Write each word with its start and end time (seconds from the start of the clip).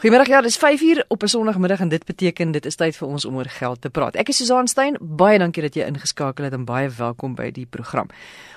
Goeiemôre 0.00 0.24
ja, 0.32 0.40
dis 0.40 0.56
5uur 0.56 1.04
op 1.08 1.22
'n 1.22 1.26
Sondagmiddag 1.26 1.80
en 1.80 1.88
dit 1.88 2.04
beteken 2.04 2.50
dit 2.50 2.66
is 2.66 2.74
tyd 2.74 2.96
vir 2.96 3.08
ons 3.08 3.24
om 3.24 3.36
oor 3.36 3.48
geld 3.48 3.80
te 3.80 3.90
praat. 3.90 4.14
Ek 4.14 4.28
is 4.28 4.36
Susan 4.36 4.66
Stein. 4.66 4.96
Baie 5.00 5.38
dankie 5.38 5.62
dat 5.62 5.74
jy 5.74 5.84
ingeskakel 5.84 6.44
het 6.44 6.52
en 6.52 6.64
baie 6.64 6.88
welkom 6.88 7.34
by 7.34 7.50
die 7.50 7.66
program. 7.66 8.06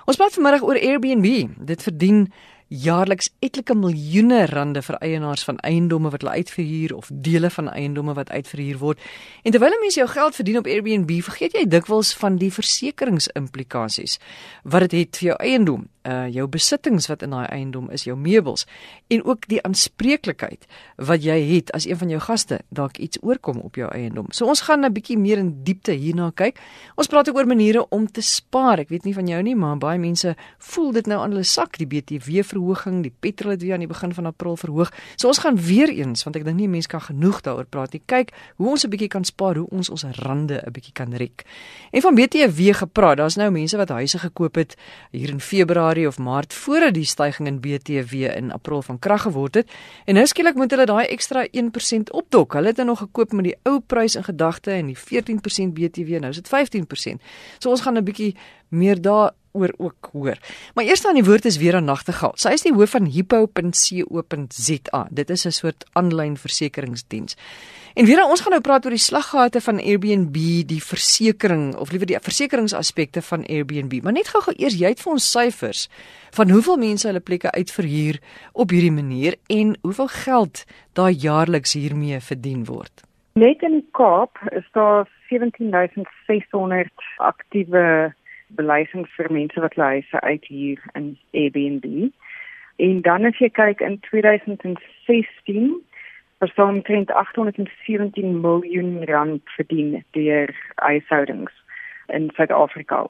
Ons 0.06 0.16
praat 0.16 0.34
vanmiddag 0.34 0.64
oor 0.64 0.76
Airbnb. 0.76 1.50
Dit 1.58 1.84
verdien 1.84 2.32
jaarliks 2.68 3.30
etlike 3.40 3.76
miljoene 3.76 4.46
rande 4.46 4.82
vir 4.82 4.96
eienaars 4.96 5.44
van 5.44 5.58
eiendomme 5.58 6.10
wat 6.10 6.22
hulle 6.22 6.34
uitverhuur 6.34 6.96
of 6.96 7.10
dele 7.14 7.50
van 7.50 7.70
eiendomme 7.70 8.14
wat 8.14 8.30
uitverhuur 8.30 8.78
word. 8.78 9.00
En 9.44 9.52
terwyl 9.52 9.80
mense 9.80 10.00
jou 10.00 10.10
geld 10.10 10.36
verdien 10.36 10.58
op 10.58 10.66
Airbnb, 10.66 11.22
vergeet 11.24 11.54
jy 11.54 11.68
dikwels 11.68 12.14
van 12.14 12.38
die 12.38 12.52
versekeringsimplikasies 12.52 14.20
wat 14.64 14.80
dit 14.80 14.92
het 14.92 15.18
vir 15.18 15.28
jou 15.28 15.38
eiendom, 15.38 15.90
uh 16.08 16.28
jou 16.34 16.48
besittings 16.48 17.08
wat 17.08 17.22
in 17.22 17.30
daai 17.30 17.48
eiendom 17.48 17.90
is, 17.92 18.04
jou 18.04 18.18
meubels 18.18 18.66
en 19.08 19.24
ook 19.24 19.48
die 19.48 19.62
aanspreeklikheid 19.64 20.68
wat 20.98 21.24
jy 21.24 21.38
het 21.56 21.72
as 21.72 21.86
een 21.88 21.98
van 21.98 22.10
jou 22.10 22.20
gaste 22.24 22.60
dalk 22.70 22.98
iets 22.98 23.18
oorkom 23.22 23.60
op 23.64 23.76
jou 23.76 23.90
eiendom. 23.92 24.28
So 24.32 24.46
ons 24.46 24.62
gaan 24.62 24.86
'n 24.86 24.94
bietjie 24.94 25.18
meer 25.18 25.38
in 25.38 25.64
diepte 25.64 25.92
hierna 25.92 26.32
kyk. 26.36 26.60
Ons 26.96 27.08
praat 27.08 27.30
ook 27.30 27.38
oor 27.38 27.48
maniere 27.48 27.90
om 27.90 28.08
te 28.12 28.22
spaar. 28.22 28.80
Ek 28.80 28.90
weet 28.90 29.04
nie 29.04 29.14
van 29.14 29.28
jou 29.28 29.42
nie, 29.42 29.56
maar 29.56 29.78
baie 29.78 30.00
mense 30.00 30.36
voel 30.58 30.92
dit 30.92 31.06
nou 31.06 31.22
aan 31.22 31.32
hulle 31.32 31.44
sak, 31.44 31.78
die 31.78 31.88
BTW 31.88 32.44
verhoging, 32.44 33.04
die 33.04 33.14
petrol 33.20 33.52
het 33.52 33.62
weer 33.62 33.74
aan 33.74 33.80
die 33.80 33.88
begin 33.88 34.14
van 34.14 34.26
April 34.26 34.58
verhoog. 34.58 34.92
So 35.16 35.28
ons 35.28 35.38
gaan 35.38 35.58
weer 35.58 35.90
eens, 35.90 36.24
want 36.24 36.36
ek 36.36 36.44
dink 36.44 36.58
nie 36.58 36.68
mense 36.68 36.88
kan 36.88 37.02
genoeg 37.02 37.42
daaroor 37.42 37.66
praat 37.66 37.94
nie. 37.94 38.02
Kyk 38.06 38.32
hoe 38.58 38.70
ons 38.70 38.84
'n 38.86 38.90
bietjie 38.90 39.10
kan 39.10 39.24
spaar, 39.24 39.56
hoe 39.56 39.68
ons 39.70 39.90
ons 39.90 40.04
rande 40.04 40.62
'n 40.66 40.72
bietjie 40.72 40.94
kan 40.94 41.14
rek. 41.14 41.46
En 41.92 42.02
van 42.02 42.16
BTW 42.16 42.74
gepraat, 42.74 43.18
daar's 43.18 43.36
nou 43.36 43.52
mense 43.52 43.78
wat 43.78 43.90
huise 43.90 44.20
gekoop 44.20 44.56
het 44.56 44.76
hier 45.12 45.30
in 45.30 45.40
Februarie 45.40 45.93
of 46.08 46.18
Maart 46.18 46.54
voordat 46.54 46.94
die 46.94 47.06
stygings 47.06 47.50
in 47.50 47.60
BTW 47.60 48.14
in 48.14 48.52
April 48.52 48.82
van 48.82 49.00
krag 49.00 49.22
geword 49.22 49.56
het. 49.56 49.72
En 50.06 50.16
nou 50.16 50.26
skielik 50.28 50.56
moet 50.56 50.72
hulle 50.72 50.86
daai 50.86 51.08
ekstra 51.08 51.46
1% 51.46 52.12
opdok. 52.12 52.54
Hulle 52.54 52.68
het 52.68 52.76
dit 52.76 52.86
nog 52.86 53.00
gekoop 53.00 53.32
met 53.32 53.44
die 53.44 53.56
ou 53.64 53.80
prys 53.80 54.16
in 54.16 54.24
gedagte 54.24 54.72
en 54.72 54.92
die 54.92 54.98
14% 54.98 55.74
BTW, 55.74 56.20
nou 56.20 56.34
is 56.34 56.42
dit 56.42 56.50
15%. 56.50 57.22
So 57.60 57.70
ons 57.70 57.82
gaan 57.82 57.98
'n 57.98 58.04
bietjie 58.04 58.36
meer 58.70 59.02
daar 59.02 59.32
oor 59.54 59.74
ook 59.78 60.10
hoor. 60.12 60.38
Maar 60.74 60.86
eers 60.86 61.06
aan 61.06 61.14
die 61.14 61.26
woord 61.26 61.46
is 61.46 61.58
weer 61.58 61.76
aan 61.76 61.86
Nagtegaal. 61.86 62.34
Sy 62.36 62.56
is 62.58 62.66
die 62.66 62.74
hoof 62.74 62.96
van 62.96 63.06
hippo.co.za. 63.06 65.08
Dit 65.12 65.30
is 65.30 65.46
'n 65.46 65.52
soort 65.52 65.86
aanlyn 65.94 66.38
versekeringsdiens. 66.38 67.36
En 67.94 68.06
weer 68.06 68.24
ons 68.26 68.42
gaan 68.42 68.56
nou 68.56 68.62
praat 68.66 68.88
oor 68.88 68.96
die 68.96 69.02
slaggate 69.02 69.60
van 69.62 69.78
Airbnb, 69.78 70.38
die 70.66 70.82
versekerings 70.82 71.76
of 71.78 71.92
liewer 71.94 72.10
die 72.10 72.18
versekeringsaspekte 72.18 73.22
van 73.22 73.44
Airbnb. 73.46 74.00
Maar 74.02 74.16
net 74.18 74.32
gou-gou 74.34 74.56
eers 74.58 74.80
jy 74.80 74.90
het 74.96 75.04
vir 75.04 75.12
ons 75.14 75.28
syfers 75.30 75.84
van 76.34 76.50
hoeveel 76.50 76.80
mense 76.82 77.06
hulle 77.06 77.22
plekke 77.22 77.52
uitverhuur 77.54 78.18
op 78.58 78.74
hierdie 78.74 78.96
manier 78.96 79.38
en 79.54 79.76
hoeveel 79.86 80.10
geld 80.16 80.64
daar 80.98 81.14
jaarliks 81.14 81.78
hiermee 81.78 82.18
verdien 82.32 82.66
word. 82.66 83.06
Net 83.38 83.62
in 83.62 83.78
die 83.78 83.86
Kaap 83.94 84.42
is 84.58 84.66
daar 84.74 85.06
17600 85.30 87.08
aktiewe 87.22 87.86
beleggings 88.58 89.14
vir 89.20 89.30
mense 89.30 89.62
wat 89.62 89.78
hulle 89.78 89.94
huise 90.00 90.26
uithuur 90.26 90.82
in 90.98 91.14
Airbnb. 91.38 92.10
En 92.82 93.02
dan 93.06 93.30
as 93.30 93.38
jy 93.38 93.54
kyk 93.54 93.86
in 93.86 94.02
2016 94.10 95.74
daar 96.38 96.68
omtrent 96.68 97.12
817 97.12 98.42
miljoen 98.42 99.06
rand 99.06 99.42
verdien 99.44 100.04
deur 100.12 100.56
huishoudings 100.76 101.52
in 102.08 102.30
Suid-Afrika. 102.34 103.06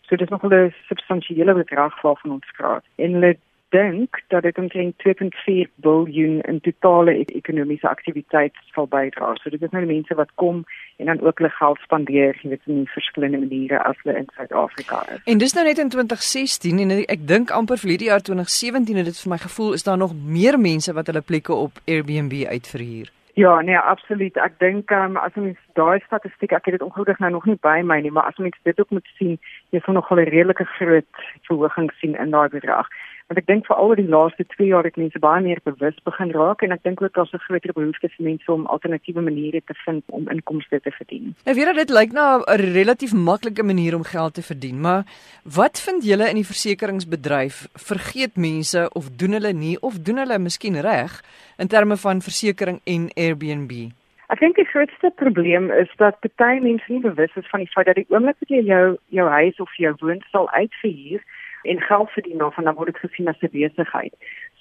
So 0.00 0.16
dit 0.16 0.20
is 0.20 0.28
nog 0.28 0.42
'n 0.42 0.74
substansiële 0.86 1.54
bedrag 1.54 2.00
waarvan 2.00 2.30
ons 2.30 2.50
praat. 2.56 2.84
En 2.94 3.12
hulle 3.12 3.36
dink 3.70 4.20
dat 4.28 4.42
dit 4.42 4.58
omtrent 4.58 4.94
2.4 5.06 5.70
biljoen 5.74 6.40
in 6.40 6.60
totale 6.60 7.14
ekonomiese 7.24 7.88
aktiwiteit 7.88 8.56
sal 8.74 8.86
bydra. 8.86 9.34
So 9.40 9.50
dit 9.50 9.62
is 9.62 9.70
nou 9.70 9.84
mense 9.86 10.14
wat 10.14 10.32
kom 10.34 10.64
en 10.96 11.06
dan 11.06 11.20
ook 11.20 11.38
hulle 11.38 11.50
geld 11.50 11.78
spandeer, 11.84 12.38
jy 12.42 12.48
weet, 12.54 12.66
in 12.66 12.86
verskillende 12.94 13.38
maniere 13.38 13.82
as 13.84 14.00
hulle 14.02 14.18
in 14.18 14.28
Suid-Afrika 14.34 15.04
is. 15.14 15.22
En 15.24 15.38
dis 15.38 15.54
nou 15.54 15.64
net 15.66 15.78
in 15.78 15.92
2016 15.94 16.82
en 16.84 16.96
ek 17.00 17.24
dink 17.28 17.54
amper 17.54 17.80
vir 17.82 17.94
hierdie 17.94 18.10
jaar 18.10 18.26
2017 18.26 19.00
het 19.00 19.10
dit 19.12 19.22
vir 19.22 19.34
my 19.36 19.40
gevoel 19.46 19.72
is 19.78 19.86
daar 19.86 20.00
nog 20.00 20.14
meer 20.18 20.58
mense 20.58 20.92
wat 20.92 21.06
hulle 21.12 21.24
plekke 21.24 21.54
op 21.54 21.82
Airbnb 21.86 22.44
uitverhuur. 22.50 23.10
Ja, 23.34 23.60
nee, 23.60 23.78
absoluut. 23.78 24.36
Ek 24.36 24.58
dink 24.58 24.90
um, 24.90 25.14
as 25.16 25.36
mens 25.38 25.58
daai 25.78 26.02
statistiek, 26.04 26.52
ek 26.52 26.66
het 26.66 26.74
dit 26.76 26.82
ongelukkig 26.84 27.20
nou 27.22 27.30
nog 27.36 27.46
nie 27.48 27.56
by 27.62 27.78
my 27.86 28.00
nie, 28.02 28.10
maar 28.12 28.26
as 28.28 28.40
mens 28.42 28.58
dit 28.68 28.80
ook 28.82 28.90
moet 28.90 29.06
sien, 29.16 29.38
jy 29.70 29.80
sal 29.84 29.94
nog 29.96 30.10
'n 30.10 30.26
redelike 30.28 30.66
groot 30.76 31.22
verhoging 31.48 31.88
sien 32.00 32.18
in 32.18 32.34
daai 32.34 32.48
bedrag. 32.48 32.90
Want 33.30 33.44
ek 33.44 33.46
dink 33.46 33.68
veral 33.70 33.92
oor 33.92 33.98
die 34.00 34.10
laaste 34.10 34.42
2 34.56 34.72
jaar 34.72 34.86
het 34.88 34.96
mense 34.98 35.20
baie 35.22 35.38
meer 35.44 35.60
bewus 35.62 35.98
begin 36.02 36.32
raak 36.34 36.64
en 36.66 36.72
ek 36.74 36.80
dink 36.82 37.02
ook 37.02 37.12
daar's 37.14 37.30
'n 37.30 37.38
groter 37.44 37.72
behoefte 37.72 38.08
vir 38.10 38.24
mense 38.26 38.50
om 38.50 38.66
alternatiewe 38.66 39.22
maniere 39.22 39.60
te 39.66 39.74
vind 39.84 40.02
om 40.10 40.26
inkomste 40.28 40.80
te 40.80 40.90
verdien. 40.90 41.36
Ek 41.46 41.54
weet 41.54 41.76
dit 41.76 41.90
lyk 41.90 42.12
na 42.12 42.42
'n 42.42 42.58
relatief 42.74 43.14
maklike 43.14 43.62
manier 43.62 43.94
om 43.94 44.02
geld 44.02 44.34
te 44.34 44.42
verdien, 44.42 44.80
maar 44.80 45.04
wat 45.44 45.78
vind 45.78 46.02
julle 46.02 46.28
in 46.28 46.34
die 46.42 46.50
versekeringsbedryf? 46.52 47.68
Vergeet 47.74 48.36
mense 48.36 48.90
of 48.92 49.08
doen 49.16 49.32
hulle 49.32 49.52
nie 49.52 49.78
of 49.80 50.02
doen 50.02 50.16
hulle 50.16 50.38
miskien 50.38 50.80
reg 50.80 51.22
in 51.58 51.68
terme 51.68 51.96
van 51.96 52.20
versekerings 52.20 52.82
en 52.84 53.10
Airbnb? 53.14 53.92
Ek 54.26 54.40
dink 54.40 54.56
die 54.56 54.70
grootste 54.72 55.12
probleem 55.14 55.70
is 55.70 55.90
dat 55.96 56.18
baie 56.36 56.60
mense 56.60 56.92
nie 56.92 57.00
bewus 57.00 57.30
is 57.36 57.48
van 57.50 57.60
die 57.60 57.70
feit 57.70 57.86
dat 57.86 57.94
die 57.94 58.06
oomblik 58.08 58.36
wat 58.40 58.48
jy 58.48 58.62
jou 58.62 58.96
jou 59.08 59.28
huis 59.28 59.60
of 59.60 59.76
jou 59.76 59.94
woonstel 60.00 60.50
uitverhuur 60.50 61.22
en 61.62 61.80
geld 61.80 62.10
verdien 62.10 62.38
daarvan 62.38 62.64
dan 62.64 62.74
word 62.74 62.92
dit 62.92 63.10
gesien 63.10 63.28
as 63.28 63.40
'n 63.40 63.48
besigheid. 63.52 64.14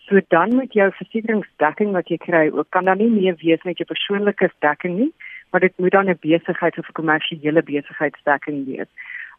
So 0.05 0.19
dan 0.27 0.55
moet 0.55 0.73
jou 0.73 0.91
versekeringsdekking 0.91 1.91
wat 1.91 2.07
jy 2.07 2.17
kry 2.17 2.49
ook 2.53 2.69
kan 2.69 2.85
dan 2.85 2.97
nie 2.97 3.09
meer 3.09 3.35
wees 3.41 3.61
net 3.63 3.77
jou 3.77 3.87
persoonlike 3.87 4.51
dekking 4.59 4.97
nie, 4.97 5.13
maar 5.51 5.61
dit 5.61 5.73
moet 5.77 5.91
dan 5.91 6.09
'n 6.09 6.17
besigheid 6.19 6.77
of 6.77 6.89
'n 6.89 6.97
kommersiële 7.01 7.63
besigheidsdekking 7.63 8.65
wees. 8.65 8.87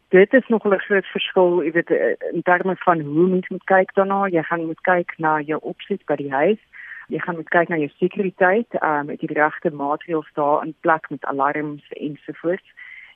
Dit 0.09 0.33
is 0.33 0.47
nog 0.47 0.65
'n 0.65 0.77
groot 0.77 1.05
verskil, 1.05 1.63
jy 1.63 1.71
weet 1.71 1.89
in 2.33 2.41
terme 2.41 2.75
van 2.75 2.99
hoe 2.99 3.27
mens 3.27 3.49
moet 3.49 3.63
kyk 3.63 3.93
daarna. 3.93 4.27
Jy 4.27 4.43
gaan 4.43 4.65
moet 4.65 4.81
kyk 4.81 5.13
na 5.17 5.39
jou 5.39 5.59
opsies 5.61 6.03
by 6.05 6.15
die 6.15 6.31
huis. 6.31 6.59
Jy 7.07 7.19
gaan 7.19 7.35
moet 7.35 7.49
kyk 7.49 7.67
na 7.67 7.77
jou 7.77 7.89
sekuriteit, 7.97 8.67
ehm 8.69 8.99
um, 8.99 9.05
met 9.05 9.19
die 9.19 9.33
regte 9.33 9.71
maatreëls 9.71 10.29
daar 10.33 10.65
in 10.65 10.75
plek 10.79 11.09
met 11.09 11.25
alarms 11.25 11.83
ensovoorts 11.89 12.71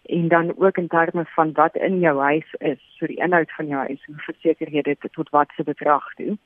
en 0.05 0.27
dan 0.27 0.53
ook 0.57 0.77
in 0.77 0.87
terme 0.87 1.25
van 1.25 1.51
wat 1.53 1.75
in 1.75 1.99
jou 1.99 2.19
huis 2.19 2.53
is, 2.57 2.79
so 2.97 3.07
die 3.07 3.21
inhoud 3.21 3.51
van 3.51 3.67
jou 3.67 3.79
huis, 3.87 4.05
hoe 4.05 4.21
verseker 4.27 4.69
jy 4.69 4.81
dit 4.81 5.07
tot 5.11 5.29
wat 5.29 5.51
se 5.55 5.63
bedrag 5.63 6.13
toe. 6.15 6.37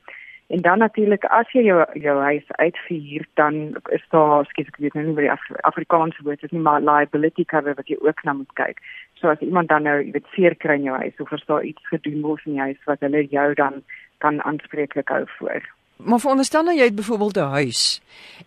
En 0.50 0.62
dan 0.66 0.78
natuurlik 0.78 1.24
as 1.24 1.50
jy 1.54 1.62
jou 1.62 1.84
jou 1.94 2.16
huis 2.20 2.46
uitverhuur, 2.48 3.26
dan 3.34 3.58
is 3.94 4.06
daar, 4.10 4.46
skielik 4.50 4.72
ek 4.74 4.80
weet 4.82 4.94
nou 4.98 5.04
nie 5.06 5.14
wat 5.14 5.26
die 5.26 5.30
Af 5.30 5.44
Afrikaanse 5.72 6.24
woord 6.26 6.42
is 6.42 6.50
nie, 6.50 6.62
maar 6.64 6.82
liability 6.82 7.44
cover 7.44 7.76
wat 7.78 7.88
jy 7.88 7.98
ook 8.00 8.24
na 8.26 8.34
moet 8.34 8.56
kyk. 8.58 8.80
So 9.20 9.30
as 9.30 9.44
iemand 9.46 9.68
dan 9.68 9.86
nou, 9.86 10.00
jy 10.02 10.10
weet, 10.16 10.26
seer 10.34 10.56
kry 10.56 10.80
in 10.80 10.88
jou 10.88 10.96
huis 10.96 11.22
of 11.22 11.32
as 11.32 11.44
daar 11.46 11.62
iets 11.64 11.92
gedoen 11.92 12.24
word 12.24 12.48
in 12.50 12.58
jou 12.58 12.66
huis 12.66 12.88
wat 12.90 13.04
hulle 13.06 13.22
jou 13.30 13.46
dan 13.54 13.82
kan 14.18 14.42
aanspreeklik 14.42 15.08
hou 15.08 15.22
voor. 15.38 15.62
Maar 16.02 16.18
veronderstel 16.18 16.66
nou 16.66 16.74
jy 16.74 16.88
het 16.88 16.98
byvoorbeeld 16.98 17.36
'n 17.36 17.54
huis 17.60 18.02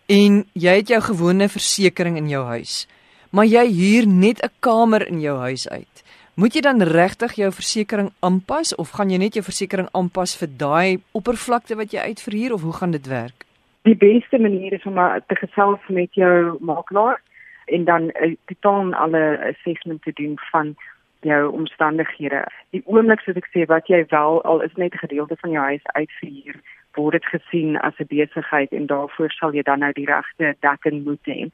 en 0.06 0.44
jy 0.52 0.74
het 0.76 0.88
jou 0.88 1.00
gewone 1.00 1.48
versekerings 1.48 2.18
in 2.18 2.28
jou 2.28 2.44
huis 2.44 2.86
maar 3.34 3.48
jy 3.50 3.66
huur 3.66 4.06
net 4.06 4.38
'n 4.42 4.52
kamer 4.60 5.08
in 5.08 5.20
jou 5.20 5.38
huis 5.38 5.68
uit. 5.68 5.94
Moet 6.34 6.54
jy 6.54 6.60
dan 6.60 6.82
regtig 6.82 7.32
jou 7.32 7.52
versekerings 7.52 8.14
aanpas 8.20 8.74
of 8.74 8.90
gaan 8.90 9.10
jy 9.10 9.18
net 9.18 9.34
jou 9.34 9.44
versekerings 9.44 9.92
aanpas 9.92 10.36
vir 10.36 10.48
daai 10.58 10.98
oppervlakte 11.12 11.74
wat 11.76 11.90
jy 11.90 12.00
uitverhuur 12.00 12.52
of 12.52 12.62
hoe 12.62 12.72
gaan 12.72 12.90
dit 12.90 13.06
werk? 13.06 13.44
Die 13.82 13.96
beste 13.96 14.38
manier 14.38 14.72
is 14.72 14.84
om 14.84 14.94
te 15.26 15.36
gesels 15.36 15.80
met 15.88 16.14
jou 16.14 16.56
makelaar 16.60 17.20
en 17.66 17.84
dan 17.84 18.02
'n 18.02 18.36
totaal 18.46 18.94
alle 18.94 19.38
assessment 19.50 20.02
te 20.02 20.12
doen 20.14 20.38
van 20.50 20.76
jou 21.20 21.52
omstandighede. 21.52 22.46
Die 22.70 22.82
oomblik 22.84 23.20
soos 23.20 23.36
ek 23.36 23.48
sê 23.54 23.66
wat 23.66 23.86
jy 23.86 24.06
wel 24.08 24.42
al 24.42 24.60
is 24.60 24.74
net 24.76 24.94
'n 24.94 25.06
gedeelte 25.06 25.36
van 25.36 25.50
jou 25.50 25.64
huis 25.64 25.84
uitverhuur, 25.84 26.56
word 26.94 27.12
dit 27.12 27.24
gesien 27.24 27.80
as 27.80 27.94
'n 27.98 28.06
besigheid 28.06 28.72
en 28.72 28.86
daarvoor 28.86 29.30
sal 29.30 29.52
jy 29.54 29.62
dan 29.62 29.78
nou 29.78 29.92
die 29.92 30.06
regte 30.06 30.56
dekking 30.60 31.04
moet 31.04 31.26
hê 31.26 31.50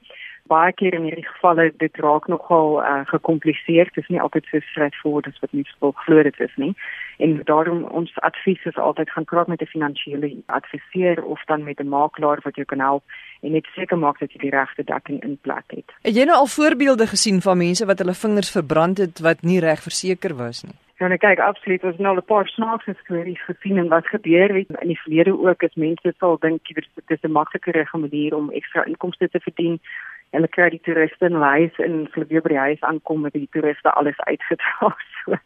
baie 0.47 0.73
keer 0.73 0.95
in 0.95 1.03
hierdie 1.03 1.27
gevalle 1.27 1.73
dit 1.77 1.97
raak 1.97 2.27
nogal 2.27 2.81
uh, 2.83 3.01
gekompliseer. 3.07 3.85
Dit 3.95 4.05
is 4.05 4.09
nie 4.09 4.21
altyd 4.21 4.45
so 4.51 4.61
straightforward 4.61 5.27
as 5.27 5.39
wat 5.41 5.53
mens 5.53 5.75
wil 5.79 5.93
glo 5.93 6.23
dit 6.23 6.41
is 6.41 6.57
nie. 6.57 6.75
En 7.19 7.41
daarom 7.45 7.85
ons 7.85 8.13
advies 8.21 8.65
is 8.65 8.77
altyd 8.77 9.11
gaan 9.11 9.25
praat 9.25 9.47
met 9.47 9.63
'n 9.63 9.67
finansiële 9.67 10.37
adviseur 10.47 11.25
of 11.25 11.45
dan 11.45 11.65
met 11.65 11.81
'n 11.81 11.89
makelaar 11.89 12.41
wat 12.43 12.57
jou 12.57 12.67
kan 12.67 12.81
help 12.81 13.03
en 13.41 13.53
net 13.53 13.67
seker 13.75 13.99
maak 13.99 14.19
dat 14.19 14.33
jy 14.33 14.39
die 14.39 14.51
regte 14.51 14.85
dekking 14.85 15.23
in 15.23 15.39
plek 15.41 15.65
het. 15.67 15.93
Het 16.03 16.17
jy 16.17 16.25
nou 16.25 16.37
al 16.37 16.47
voorbeelde 16.47 17.07
gesien 17.07 17.41
van 17.41 17.59
mense 17.59 17.87
wat 17.87 17.99
hulle 17.99 18.15
vingers 18.15 18.51
verbrand 18.51 18.99
het 18.99 19.19
wat 19.19 19.43
nie 19.43 19.61
reg 19.61 19.83
verseker 19.83 20.37
was 20.37 20.63
nie? 20.63 20.77
Ja, 21.01 21.09
nou 21.09 21.17
kyk, 21.17 21.39
absoluut, 21.41 21.85
ons 21.85 21.97
het 21.97 22.03
nou 22.05 22.17
'n 22.17 22.25
paar 22.25 22.49
snaakse 22.49 22.95
stories 23.03 23.45
gesien 23.45 23.79
en 23.79 23.89
wat 23.89 24.07
gebeur 24.07 24.55
het 24.55 24.69
in 24.81 24.89
die 24.89 25.01
verlede 25.01 25.33
ook 25.33 25.63
is 25.63 25.75
mense 25.75 26.13
sal 26.19 26.37
dink 26.39 26.61
dit 26.69 26.87
is 27.07 27.23
'n 27.23 27.33
makliker 27.33 27.89
manier 27.93 28.37
om 28.37 28.51
ekstra 28.51 28.85
inkomste 28.85 29.29
te 29.29 29.41
verdien 29.41 29.81
hulle 30.31 30.49
kry 30.49 30.71
die 30.71 30.83
toeriste 30.87 31.27
in 31.27 31.35
huis 31.43 31.79
en 31.79 32.07
hulle 32.15 32.27
weer 32.31 32.43
by 32.43 32.55
die 32.55 32.65
huis 32.65 32.83
aankom 32.87 33.21
met 33.27 33.33
die 33.33 33.49
toeriste 33.53 33.93
alles 33.93 34.19
uitgedra. 34.27 34.95
So, 35.21 35.37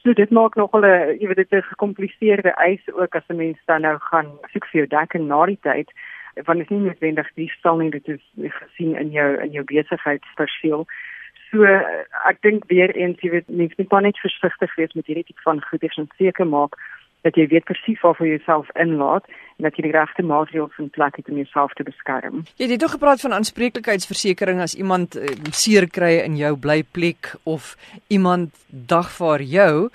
so 0.00 0.12
dit 0.16 0.30
maak 0.30 0.54
nogal 0.56 0.86
'n 0.88 1.18
jy 1.20 1.26
weet 1.28 1.36
dit 1.36 1.52
is 1.52 1.64
'n 1.64 1.72
gekompliseerde 1.74 2.54
eis 2.56 2.80
ook 2.94 3.14
as 3.14 3.28
'n 3.28 3.36
mens 3.36 3.58
dan 3.66 3.82
nou 3.82 3.98
gaan 3.98 4.28
soek 4.52 4.66
vir 4.66 4.78
jou 4.78 4.86
dekking 4.86 5.26
na 5.28 5.46
die 5.46 5.58
tyd. 5.60 5.92
want 6.34 6.58
dit 6.58 6.70
is 6.70 6.76
nie 6.76 6.86
noodwendig 6.86 7.28
diefstal 7.34 7.76
nie 7.76 7.90
dit 7.90 8.08
is 8.08 8.22
gesien 8.36 8.96
in 8.96 9.10
jou 9.10 9.28
in 9.40 9.52
jou 9.52 9.64
besigheidspersoon 9.64 10.86
so 11.50 11.64
ek 12.30 12.40
dink 12.46 12.64
weer 12.72 12.94
eens 12.96 13.20
jy 13.20 13.30
weet 13.36 13.48
mens 13.48 13.76
moet 13.76 13.92
net 14.08 14.18
versigtig 14.24 14.74
wees 14.80 14.94
met 14.96 15.06
hierdie 15.06 15.26
tipe 15.28 15.44
van 15.44 15.60
goeders 15.68 15.98
en 16.00 16.08
seker 16.16 16.48
maak 16.48 16.78
dat 17.22 17.38
jy 17.38 17.46
weet 17.50 17.64
presies 17.64 18.00
waar 18.02 18.16
vir 18.18 18.26
jouself 18.26 18.70
inlaat 18.74 19.26
en 19.56 19.66
dat 19.66 19.76
jy 19.76 19.86
die 19.86 19.94
regte 19.94 20.24
maatreëls 20.26 20.78
in 20.82 20.90
plek 20.90 21.16
het 21.20 21.28
om 21.30 21.38
jouself 21.38 21.74
te 21.78 21.86
beskerm. 21.86 22.42
Jy 22.58 22.70
het 22.72 22.84
ook 22.84 22.96
gepraat 22.96 23.20
van 23.20 23.36
aanspreeklikheidsversekering 23.38 24.60
as 24.60 24.74
iemand 24.74 25.16
uh, 25.16 25.26
seer 25.50 25.88
kry 25.90 26.16
in 26.24 26.36
jou 26.36 26.56
blyplek 26.56 27.34
of 27.42 27.76
iemand 28.08 28.50
dagvaar 28.68 29.42
jou. 29.42 29.90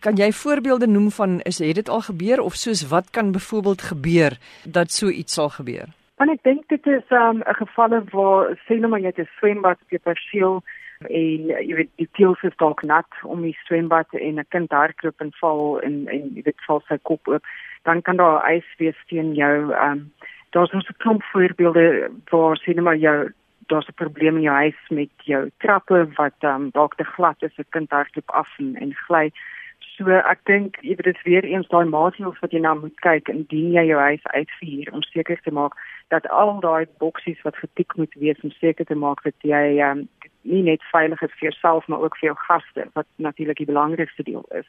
Kan 0.00 0.18
jy 0.18 0.30
voorbeelde 0.32 0.86
noem 0.86 1.10
van 1.10 1.40
is 1.40 1.58
het 1.58 1.74
dit 1.74 1.88
al 1.88 2.02
gebeur 2.06 2.42
of 2.42 2.54
soos 2.58 2.86
wat 2.88 3.10
kan 3.10 3.32
byvoorbeeld 3.32 3.82
gebeur 3.82 4.38
dat 4.64 4.90
so 4.90 5.08
iets 5.08 5.34
sal 5.34 5.50
gebeur? 5.50 5.90
Want 6.18 6.30
ek 6.30 6.44
dink 6.46 6.68
dit 6.70 6.86
is 6.86 7.06
um, 7.10 7.42
'n 7.42 7.48
um, 7.48 7.54
geval 7.58 8.02
waar 8.14 8.54
sê 8.66 8.78
nou 8.78 8.90
maar 8.90 9.00
jy 9.00 9.10
het 9.10 9.18
'n 9.18 9.30
swembad 9.38 9.78
op 9.82 9.90
jou 9.90 10.00
perseel 10.02 10.62
en 11.08 11.46
jy 11.48 11.74
weet 11.74 11.90
die 11.96 12.08
teels 12.12 12.42
is 12.42 12.56
dalk 12.56 12.82
nat 12.82 13.20
om 13.22 13.42
die 13.42 13.56
swembad 13.66 14.06
en 14.12 14.38
'n 14.40 14.46
kind 14.48 14.70
hardloop 14.70 15.20
en 15.20 15.32
val 15.40 15.80
en 15.80 16.08
en 16.08 16.34
jy 16.34 16.42
weet 16.44 16.66
val 16.66 16.82
sy 16.88 16.98
kop 17.02 17.28
oop 17.28 17.44
dan 17.84 18.02
kan 18.02 18.16
daar 18.16 18.44
ys 18.50 18.68
wees 18.78 19.00
teen 19.08 19.34
jou 19.34 19.72
ehm 19.72 19.90
um, 19.90 20.12
daar's 20.50 20.72
ons 20.72 20.88
'n 20.88 21.00
klomp 21.02 21.22
voorbeelde 21.32 22.10
waar 22.30 22.56
sien 22.56 22.82
maar 22.82 22.96
jou 22.96 23.32
daar's 23.66 23.88
'n 23.88 24.00
probleem 24.02 24.36
in 24.36 24.42
jou 24.42 24.56
huis 24.56 24.80
met 24.88 25.10
jou 25.16 25.50
trappe 25.58 26.08
wat 26.14 26.38
ehm 26.38 26.54
um, 26.54 26.70
dalk 26.70 26.94
te 26.94 27.04
glad 27.04 27.36
is 27.42 27.58
'n 27.58 27.66
kind 27.68 27.90
hardloop 27.90 28.30
af 28.30 28.48
en, 28.58 28.76
en 28.76 28.94
gly. 28.94 29.32
So 29.78 30.10
ek 30.10 30.40
dink 30.44 30.76
jy 30.80 30.94
weet 30.96 31.04
dit 31.04 31.16
is 31.16 31.22
weer 31.22 31.44
eens 31.44 31.68
daai 31.68 31.84
maatreëls 31.84 32.38
wat 32.38 32.52
jy 32.52 32.60
nou 32.60 32.80
moet 32.80 33.00
kyk 33.00 33.28
indien 33.28 33.72
jy 33.72 33.84
jou 33.86 34.00
huis 34.00 34.24
uitvier 34.24 34.92
om 34.92 35.02
seker 35.02 35.40
te 35.42 35.50
maak 35.50 35.74
dat 36.08 36.28
al 36.28 36.60
daai 36.60 36.86
boksies 36.98 37.42
wat 37.42 37.56
getik 37.56 37.96
moet 37.96 38.14
wees 38.14 38.40
om 38.42 38.50
seker 38.50 38.84
te 38.84 38.94
maak 38.94 39.22
dat 39.22 39.38
jy 39.40 39.80
um, 39.90 40.08
nie 40.44 40.62
net 40.62 40.82
veilig 40.92 41.22
is 41.22 41.32
vir 41.38 41.50
jouself 41.50 41.86
maar 41.88 42.04
ook 42.04 42.18
vir 42.20 42.30
jou 42.30 42.36
gaste 42.46 42.86
wat 42.92 43.06
natuurlik 43.16 43.60
die 43.60 43.70
belangrikste 43.70 44.22
deel 44.22 44.44
is 44.60 44.68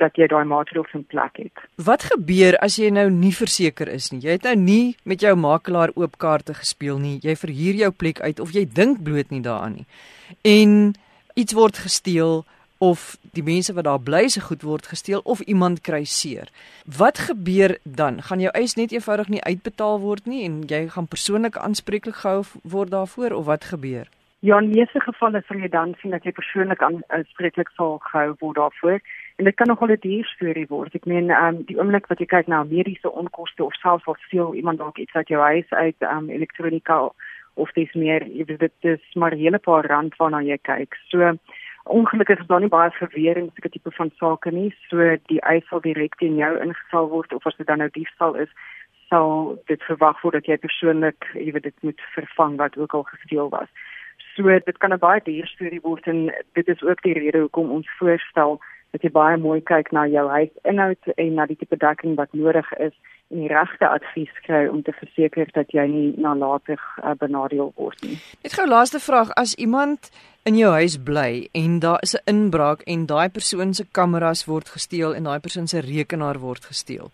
dat 0.00 0.16
jy 0.16 0.26
daai 0.30 0.44
maatreëls 0.48 0.94
in 0.96 1.04
plek 1.04 1.36
het. 1.36 1.64
Wat 1.76 2.06
gebeur 2.08 2.56
as 2.64 2.78
jy 2.80 2.88
nou 2.94 3.08
nie 3.12 3.34
verseker 3.36 3.90
is 3.92 4.08
nie? 4.12 4.22
Jy 4.24 4.38
het 4.38 4.46
nou 4.48 4.54
nie 4.56 4.96
met 5.04 5.20
jou 5.20 5.34
makelaar 5.36 5.92
oop 6.00 6.16
kaarte 6.22 6.56
gespeel 6.56 6.98
nie. 6.98 7.18
Jy 7.22 7.36
verhuur 7.36 7.80
jou 7.84 7.90
plek 7.92 8.22
uit 8.24 8.40
of 8.40 8.54
jy 8.56 8.64
dink 8.64 9.02
bloot 9.04 9.30
nie 9.30 9.42
daaraan 9.44 9.82
nie. 9.82 9.86
En 10.48 10.94
iets 11.36 11.52
word 11.52 11.82
gesteel 11.84 12.42
of 12.82 13.12
die 13.36 13.44
mense 13.46 13.72
wat 13.76 13.86
daar 13.86 14.00
bly 14.02 14.24
se 14.32 14.40
goed 14.42 14.64
word 14.66 14.88
gesteel 14.90 15.20
of 15.24 15.40
iemand 15.40 15.84
kry 15.86 16.02
seer. 16.04 16.48
Wat 16.98 17.20
gebeur 17.28 17.76
dan? 17.84 18.22
Gaan 18.26 18.40
jou 18.42 18.50
eis 18.58 18.74
net 18.74 18.92
eenvoudig 18.92 19.28
nie 19.28 19.44
uitbetaal 19.44 20.00
word 20.02 20.26
nie 20.26 20.42
en 20.48 20.62
jy 20.66 20.88
gaan 20.96 21.06
persoonlik 21.06 21.60
aanspreeklik 21.60 22.24
gehou 22.24 22.42
word 22.64 22.90
daarvoor 22.90 23.36
of 23.38 23.46
wat 23.46 23.70
gebeur? 23.70 24.08
Ja, 24.44 24.56
in 24.58 24.72
meeste 24.72 24.98
gevalle 25.00 25.38
sal 25.46 25.60
jy 25.62 25.68
dan 25.70 25.92
sien 26.00 26.10
dat 26.10 26.24
jy 26.26 26.32
persoonlik 26.34 26.80
aanspreeklik 26.82 27.68
sal 27.76 28.00
gehou 28.02 28.32
word 28.40 28.56
daarvoor. 28.58 28.96
En 29.38 29.46
dit 29.46 29.54
kan 29.54 29.68
nogal 29.70 29.92
'n 29.94 30.02
duur 30.02 30.24
storie 30.26 30.66
word. 30.66 30.94
Ek 30.98 31.04
meen, 31.06 31.30
ehm 31.30 31.46
um, 31.46 31.60
die 31.68 31.78
oomblik 31.78 32.08
wat 32.10 32.18
jy 32.18 32.26
kyk 32.26 32.48
na 32.50 32.64
mediese 32.64 33.12
onkoste 33.12 33.62
of 33.64 33.74
selfs 33.74 34.06
al 34.06 34.16
steel 34.26 34.54
iemand 34.54 34.78
dalk 34.78 34.98
iets 34.98 35.14
uit 35.14 35.28
jou 35.28 35.40
huis 35.42 35.70
uit, 35.70 35.94
ehm 35.98 36.16
um, 36.16 36.30
elektronika 36.30 37.12
of 37.54 37.72
dis 37.72 37.92
meer, 37.94 38.26
jy 38.26 38.44
weet 38.44 38.58
dit 38.58 38.78
is 38.80 39.14
maar 39.14 39.30
'n 39.30 39.38
hele 39.38 39.58
paar 39.58 39.86
rand 39.86 40.16
waarna 40.16 40.42
jy 40.42 40.58
kyk. 40.62 40.98
So 41.08 41.38
ongelukkig 41.84 42.40
is 42.40 42.46
daar 42.46 42.60
nie 42.60 42.76
baie 42.78 42.90
verweer 42.90 43.36
in 43.36 43.50
sulke 43.54 43.70
tipe 43.70 43.90
van 43.90 44.10
sake 44.18 44.50
nie. 44.50 44.74
So 44.90 44.96
die 45.26 45.40
eis 45.40 45.66
sal 45.68 45.80
direk 45.80 46.14
teen 46.18 46.36
jou 46.36 46.58
ingestel 46.58 47.08
word 47.08 47.32
of 47.32 47.46
as 47.46 47.56
dit 47.56 47.66
dan 47.66 47.78
nou 47.78 47.88
diefstal 47.92 48.34
is, 48.34 48.50
sal 49.08 49.62
dit 49.66 49.82
verwag 49.82 50.20
word 50.22 50.34
dat 50.34 50.46
jy 50.46 50.56
persoonlik, 50.56 51.30
jy 51.34 51.52
weet 51.52 51.62
dit 51.62 51.82
moet 51.82 52.00
vervang 52.14 52.56
wat 52.56 52.76
ook 52.76 52.94
al 52.94 53.02
gesteel 53.02 53.48
was. 53.48 53.68
So 54.36 54.48
dit 54.48 54.78
kan 54.78 54.92
'n 54.92 54.98
baie 54.98 55.20
duur 55.24 55.46
storie 55.46 55.80
word 55.82 56.06
en 56.06 56.32
dit 56.52 56.68
is 56.68 56.82
ook 56.82 57.02
die 57.02 57.12
rede 57.12 57.38
hoekom 57.38 57.70
ons 57.70 57.88
voorstel 57.98 58.60
dat 58.92 59.02
jy 59.02 59.10
baie 59.10 59.36
mooi 59.36 59.60
kyk 59.60 59.92
na 59.92 60.06
jou 60.06 60.28
huisinhoud 60.28 61.02
en 61.16 61.34
na 61.34 61.46
die 61.46 61.56
tipe 61.56 61.76
dekking 61.76 62.16
wat 62.16 62.32
nodig 62.32 62.72
is 62.72 62.92
en 63.30 63.38
die 63.38 63.48
regte 63.48 63.88
advies 63.88 64.34
kry 64.46 64.66
om 64.68 64.82
te 64.82 64.92
verseker 64.92 65.48
dat 65.52 65.72
jy 65.72 65.86
nie 65.86 66.14
nalatig 66.16 66.80
uh, 67.04 67.14
benadeel 67.14 67.72
word 67.76 68.02
nie. 68.02 68.18
Net 68.42 68.52
gou 68.52 68.66
laaste 68.68 69.00
vraag, 69.00 69.30
as 69.30 69.54
iemand 69.54 70.10
in 70.44 70.56
jou 70.56 70.72
huis 70.72 70.98
bly 70.98 71.48
en 71.52 71.78
daar 71.80 71.98
is 72.02 72.14
'n 72.14 72.24
inbraak 72.26 72.82
en 72.86 73.06
daai 73.06 73.28
persoon 73.28 73.74
se 73.74 73.84
kameras 73.92 74.44
word 74.46 74.68
gesteel 74.68 75.14
en 75.14 75.24
daai 75.24 75.40
persoon 75.40 75.66
se 75.66 75.80
rekenaar 75.80 76.38
word 76.38 76.64
gesteel 76.64 77.10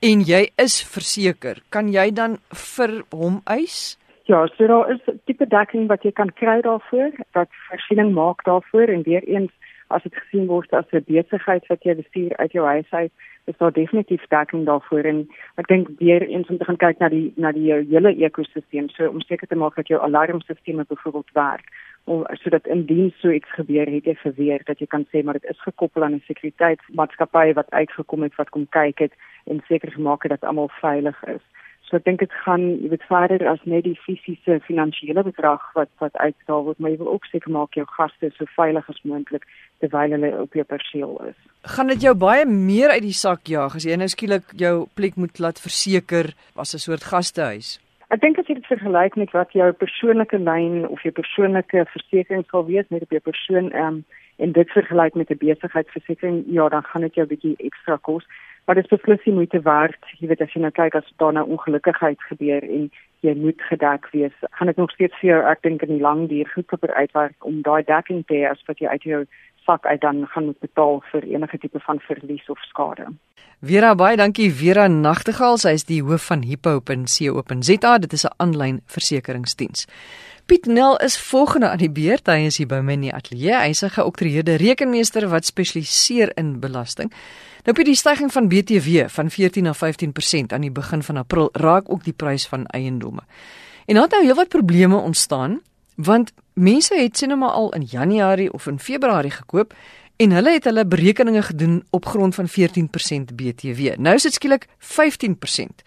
en 0.00 0.22
jy 0.22 0.44
is 0.62 0.78
verseker, 0.86 1.62
kan 1.74 1.90
jy 1.90 2.10
dan 2.14 2.38
vir 2.54 3.00
hom 3.10 3.40
eis? 3.50 3.96
Ja, 4.28 4.46
so 4.46 4.66
daar 4.66 4.90
is 4.90 5.00
tipe 5.24 5.46
dekking 5.46 5.86
wat 5.88 6.02
jy 6.04 6.10
kan 6.12 6.28
kry 6.36 6.58
daarvoor, 6.60 7.14
wat 7.32 7.48
voorsiening 7.68 8.10
maak 8.12 8.42
daarvoor 8.44 8.90
en 8.92 9.02
weer 9.06 9.24
eens 9.24 9.52
as 9.88 10.02
dit 10.04 10.18
gesien 10.20 10.46
word 10.50 10.72
as 10.76 10.84
'n 10.92 11.04
besigheid 11.06 11.66
wat 11.66 11.82
jy 11.82 11.94
bestuur 11.96 12.36
uit 12.36 12.52
jou 12.52 12.66
huis 12.66 12.90
uit, 12.90 13.12
is 13.44 13.56
daar 13.56 13.72
definitief 13.72 14.26
dekking 14.28 14.66
daarvoor 14.66 15.04
en 15.12 15.28
ek 15.56 15.66
dink 15.66 15.88
weer 15.98 16.22
eens 16.28 16.48
om 16.48 16.58
te 16.58 16.64
gaan 16.64 16.76
kyk 16.76 16.98
na 16.98 17.08
die 17.08 17.32
na 17.36 17.52
die 17.52 17.72
hele 17.72 18.12
ekosisteem, 18.16 18.88
so 18.88 19.08
om 19.08 19.20
seker 19.20 19.48
te 19.48 19.56
maak 19.56 19.74
dat 19.76 19.88
jou 19.88 20.00
alarmstelsels 20.00 20.86
byvoorbeeld 20.88 21.30
werk 21.32 21.64
om 22.04 22.26
sodat 22.32 22.66
indien 22.66 23.12
so 23.18 23.30
iets 23.30 23.50
gebeur 23.50 23.86
het 23.86 24.04
jy 24.04 24.14
verweer 24.14 24.60
dat 24.64 24.78
jy 24.78 24.86
kan 24.86 25.06
sê 25.08 25.24
maar 25.24 25.40
dit 25.40 25.50
is 25.50 25.60
gekoppel 25.60 26.04
aan 26.04 26.14
'n 26.14 26.26
sekuriteitsmaatskappy 26.26 27.52
wat 27.52 27.70
uitgekom 27.70 28.22
het 28.22 28.34
wat 28.36 28.50
kom 28.50 28.66
kyk 28.68 28.98
het 28.98 29.12
en 29.46 29.62
seker 29.68 29.92
gemaak 29.92 30.22
het 30.22 30.30
dat 30.30 30.44
almal 30.44 30.68
veilig 30.68 31.24
is. 31.24 31.44
So 31.88 31.96
ek 31.96 32.04
dink 32.04 32.20
dit 32.20 32.34
gaan 32.44 32.64
jy 32.82 32.90
weet 32.92 33.04
verder 33.08 33.46
as 33.48 33.62
net 33.64 33.86
die 33.86 33.96
fisiese 34.02 34.58
finansiële 34.66 35.22
bedrag 35.24 35.62
wat 35.76 35.88
wat 36.02 36.16
uitstaal 36.20 36.66
word, 36.66 36.78
maar 36.78 36.92
jy 36.92 36.98
wil 37.00 37.14
ook 37.14 37.28
seker 37.32 37.54
maak 37.54 37.78
jou 37.78 37.86
gaste 37.96 38.28
so 38.36 38.44
veilig 38.56 38.90
as 38.92 39.00
moontlik 39.08 39.46
terwyl 39.80 40.12
hulle 40.12 40.32
op 40.42 40.58
jou 40.58 40.66
perseel 40.68 41.16
is. 41.30 41.38
Gaan 41.74 41.88
dit 41.94 42.04
jou 42.04 42.12
baie 42.14 42.44
meer 42.44 42.92
uit 42.92 43.06
die 43.06 43.16
sak 43.16 43.48
jaag 43.48 43.78
as 43.78 43.88
jy 43.88 43.96
nou 43.96 44.08
skielik 44.12 44.52
jou 44.60 44.74
plek 45.00 45.16
moet 45.16 45.40
laat 45.40 45.62
verseker 45.64 46.34
as 46.56 46.74
'n 46.74 46.84
soort 46.84 47.08
gastehuis? 47.08 47.78
Ek 48.10 48.20
dink 48.20 48.38
as 48.38 48.46
jy 48.48 48.54
dit 48.60 48.68
vergelyk 48.68 49.16
met 49.16 49.32
wat 49.32 49.52
jou 49.52 49.72
persoonlike 49.72 50.38
lyn 50.38 50.86
of 50.88 51.00
jou 51.02 51.12
persoonlike 51.12 51.86
versekerings 51.92 52.48
sal 52.50 52.64
wees 52.64 52.88
met 52.90 53.02
op 53.02 53.10
jou 53.10 53.20
persoon 53.20 53.72
um, 53.72 54.04
en 54.36 54.52
dit 54.52 54.70
vergelyk 54.70 55.14
met 55.14 55.30
'n 55.30 55.40
besigheidsversekering, 55.40 56.44
ja, 56.46 56.68
dan 56.68 56.82
gaan 56.82 57.02
dit 57.02 57.14
jou 57.14 57.24
'n 57.26 57.32
bietjie 57.32 57.56
ekstra 57.58 57.96
kos 57.96 58.24
maar 58.68 58.76
dit 58.76 58.84
is 58.84 58.98
beslis 58.98 59.24
nie 59.24 59.34
moeite 59.34 59.60
werd. 59.60 59.96
Jy 60.20 60.26
weet 60.28 60.42
as 60.44 60.52
jy 60.52 60.60
nou 60.60 60.70
kyk 60.76 60.96
as 60.98 61.06
daar 61.16 61.32
nou 61.32 61.46
ongelukkigheid 61.54 62.20
gebeur 62.28 62.64
en 62.68 62.90
jy 63.24 63.32
moet 63.40 63.62
gedek 63.64 64.10
wees, 64.12 64.34
gaan 64.58 64.68
dit 64.68 64.76
nog 64.76 64.90
steeds 64.92 65.16
vir 65.22 65.30
jou 65.30 65.38
ek 65.48 65.62
dink 65.64 65.86
in 65.86 65.94
die 65.94 66.04
lang 66.04 66.26
duur 66.28 66.50
goedkoper 66.52 66.92
uitwerk 66.92 67.46
om 67.48 67.62
daai 67.64 67.80
dekking 67.88 68.26
te 68.28 68.36
hê 68.36 68.42
as 68.50 68.60
wat 68.68 68.82
jy 68.84 68.92
uit 68.92 69.06
jou 69.08 69.22
sak 69.68 69.86
uit 69.86 70.00
dan 70.00 70.24
gaan 70.32 70.48
moet 70.48 70.60
betaal 70.64 71.02
vir 71.12 71.26
enige 71.34 71.58
tipe 71.58 71.80
van 71.84 72.00
verlies 72.08 72.48
of 72.48 72.60
skade. 72.70 73.10
Vera 73.60 73.94
baie 73.98 74.16
dankie 74.16 74.48
Vera 74.54 74.86
Nagtegaal, 74.88 75.58
sy 75.58 75.74
is 75.76 75.84
die 75.88 76.00
hoof 76.06 76.28
van 76.30 76.44
hippo.co.za. 76.46 77.92
Dit 77.98 78.12
is 78.12 78.24
'n 78.24 78.34
aanlyn 78.44 78.80
versekeringsdiens. 78.86 79.86
Piet 80.46 80.66
Nel 80.66 80.96
is 81.04 81.18
volgende 81.20 81.68
aan 81.68 81.82
die 81.82 81.90
beurt. 81.90 82.26
Hy 82.26 82.46
is 82.46 82.56
hier 82.56 82.66
by 82.66 82.80
my 82.80 82.92
in 82.92 83.00
die 83.00 83.12
ateljee. 83.12 83.58
Hy 83.60 83.68
is 83.68 83.82
'n 83.84 83.90
geoktreerde 83.90 84.56
rekenmeester 84.56 85.28
wat 85.28 85.44
spesialiseer 85.44 86.32
in 86.36 86.60
belasting. 86.60 87.12
Nou 87.64 87.74
by 87.76 87.84
die 87.84 87.94
stygings 87.94 88.32
van 88.32 88.48
BTW 88.48 89.08
van 89.08 89.30
14 89.30 89.62
na 89.62 89.74
15% 89.74 90.52
aan 90.52 90.60
die 90.60 90.70
begin 90.70 91.02
van 91.02 91.16
April 91.16 91.48
raak 91.52 91.90
ook 91.92 92.04
die 92.04 92.12
prys 92.12 92.46
van 92.46 92.66
eiendomme. 92.66 93.20
En 93.86 93.94
daar 93.94 94.02
het 94.02 94.12
nou 94.12 94.24
heelwat 94.24 94.48
probleme 94.48 94.96
ontstaan 94.96 95.60
want 95.98 96.32
mense 96.54 96.94
het 96.94 97.16
sien 97.18 97.32
nou 97.32 97.40
maar 97.40 97.56
al 97.58 97.72
in 97.74 97.82
Januarie 97.82 98.52
of 98.52 98.66
in 98.66 98.78
Februarie 98.78 99.30
gekoop 99.34 99.74
en 100.16 100.30
hulle 100.30 100.52
het 100.52 100.64
hulle 100.64 100.86
berekeninge 100.86 101.42
gedoen 101.42 101.82
op 101.90 102.06
grond 102.06 102.34
van 102.34 102.48
14% 102.48 103.34
BTW. 103.34 103.98
Nou 103.98 104.14
is 104.14 104.22
dit 104.22 104.34
skielik 104.34 104.66
15% 104.78 105.84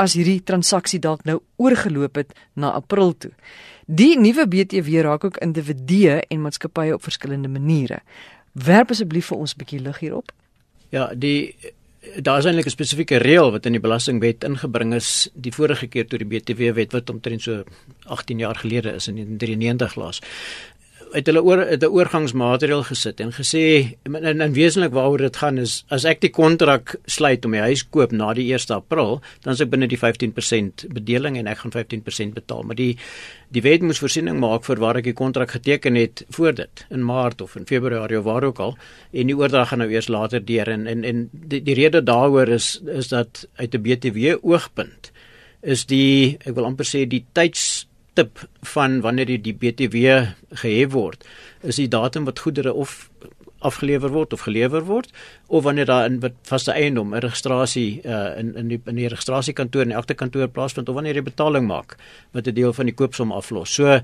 as 0.00 0.16
hierdie 0.16 0.40
transaksie 0.44 1.00
dalk 1.00 1.24
nou 1.28 1.40
oorgeloop 1.60 2.16
het 2.16 2.32
na 2.52 2.70
April 2.72 3.12
toe. 3.18 3.32
Die 3.84 4.18
nuwe 4.18 4.46
BTW 4.48 5.02
raak 5.04 5.24
ook 5.24 5.40
individue 5.44 6.20
en 6.20 6.40
maatskappye 6.40 6.94
op 6.94 7.02
verskillende 7.04 7.48
maniere. 7.48 8.00
Werp 8.52 8.90
asseblief 8.90 9.26
vir 9.26 9.38
ons 9.38 9.54
'n 9.54 9.58
bietjie 9.58 9.80
lig 9.80 9.98
hierop. 9.98 10.32
Ja, 10.88 11.12
die 11.14 11.54
daar 12.00 12.38
is 12.38 12.44
eintlik 12.44 12.66
'n 12.66 12.70
spesifieke 12.70 13.16
reël 13.16 13.50
wat 13.50 13.66
in 13.66 13.72
die 13.72 13.80
belastingwet 13.80 14.44
ingebring 14.44 14.94
is 14.94 15.28
die 15.34 15.52
vorige 15.52 15.86
keer 15.86 16.06
toe 16.06 16.18
die 16.18 16.26
BTW 16.26 16.72
wet 16.74 16.92
wat 16.92 17.10
omtrent 17.10 17.42
so 17.42 17.64
18 18.04 18.38
jaar 18.38 18.56
gelede 18.56 18.92
is 18.92 19.08
in 19.08 19.14
1993 19.14 19.94
laas 19.94 20.20
het 21.12 21.26
hulle 21.26 21.42
oor 21.42 21.60
'n 21.64 21.84
oorgangsmateriaal 21.84 22.82
gesit 22.82 23.20
en 23.20 23.32
gesê 23.32 23.96
en 24.04 24.40
in 24.40 24.52
wesentlik 24.52 24.92
waaroor 24.92 25.18
dit 25.18 25.36
gaan 25.36 25.58
is 25.58 25.84
as 25.88 26.04
ek 26.04 26.20
die 26.20 26.30
kontrak 26.30 26.94
sluit 27.06 27.44
om 27.44 27.50
my 27.50 27.58
huis 27.58 27.82
koop 27.82 28.12
na 28.12 28.32
die 28.34 28.52
1 28.52 28.70
April, 28.74 29.20
dan 29.42 29.52
is 29.52 29.60
ek 29.60 29.70
binne 29.70 29.88
die 29.88 29.98
15% 29.98 30.86
bedeling 30.88 31.36
en 31.36 31.46
ek 31.46 31.58
gaan 31.58 31.72
15% 31.72 32.34
betaal. 32.34 32.62
Maar 32.62 32.76
die 32.76 32.96
die 33.50 33.62
wet 33.62 33.82
moet 33.82 33.98
voorsiening 33.98 34.38
maak 34.38 34.64
vir 34.64 34.76
waar 34.76 34.96
ek 34.96 35.04
die 35.04 35.12
kontrak 35.12 35.50
geteken 35.50 35.94
het 35.94 36.24
voor 36.30 36.52
dit 36.54 36.86
in 36.90 37.04
Maart 37.04 37.40
of 37.40 37.56
in 37.56 37.66
Februarie 37.66 38.18
of 38.18 38.24
waar 38.24 38.44
ook 38.44 38.58
al 38.58 38.76
en 39.12 39.26
die 39.26 39.36
oordrag 39.36 39.68
gaan 39.68 39.78
nou 39.78 39.90
eers 39.90 40.08
later 40.08 40.44
deur 40.44 40.68
en 40.68 40.86
en 40.86 41.04
en 41.04 41.28
die, 41.32 41.62
die 41.62 41.74
rede 41.74 42.02
daaroor 42.02 42.48
is 42.48 42.80
is 42.86 43.08
dat 43.08 43.48
uit 43.56 43.74
'n 43.74 43.82
BTW 43.82 44.38
oogpunt 44.42 45.10
is 45.62 45.86
die 45.86 46.38
ek 46.44 46.54
wil 46.54 46.64
amper 46.64 46.86
sê 46.86 47.06
die 47.08 47.24
tydstip 48.20 48.48
van 48.62 49.00
wanneer 49.00 49.26
die 49.42 49.54
BTW 49.54 50.32
gehef 50.60 50.92
word 50.92 51.24
is 51.62 51.76
die 51.76 51.88
datum 51.88 52.24
wat 52.24 52.38
goedere 52.38 52.72
of 52.72 53.10
afgelewer 53.60 54.10
word 54.10 54.32
of 54.32 54.40
gelewer 54.40 54.84
word 54.84 55.10
of 55.50 55.62
wanneer 55.62 55.84
daar 55.84 56.04
in 56.06 56.20
vaste 56.46 56.72
eiendom 56.72 57.14
'n 57.14 57.18
registrasie 57.18 58.00
uh, 58.04 58.38
in 58.38 58.54
in 58.54 58.68
die 58.68 58.80
in 58.86 58.94
die 58.94 59.08
registrasiekantoor 59.08 59.82
en 59.82 59.92
elke 59.92 60.14
kantoor 60.14 60.48
plaasvind 60.48 60.88
of 60.88 60.94
wanneer 60.94 61.14
jy 61.14 61.22
betaling 61.22 61.66
maak 61.66 61.96
wat 62.32 62.46
'n 62.46 62.54
deel 62.54 62.72
van 62.72 62.86
die 62.86 62.94
koopsom 62.94 63.32
aflos. 63.32 63.74
So 63.74 64.00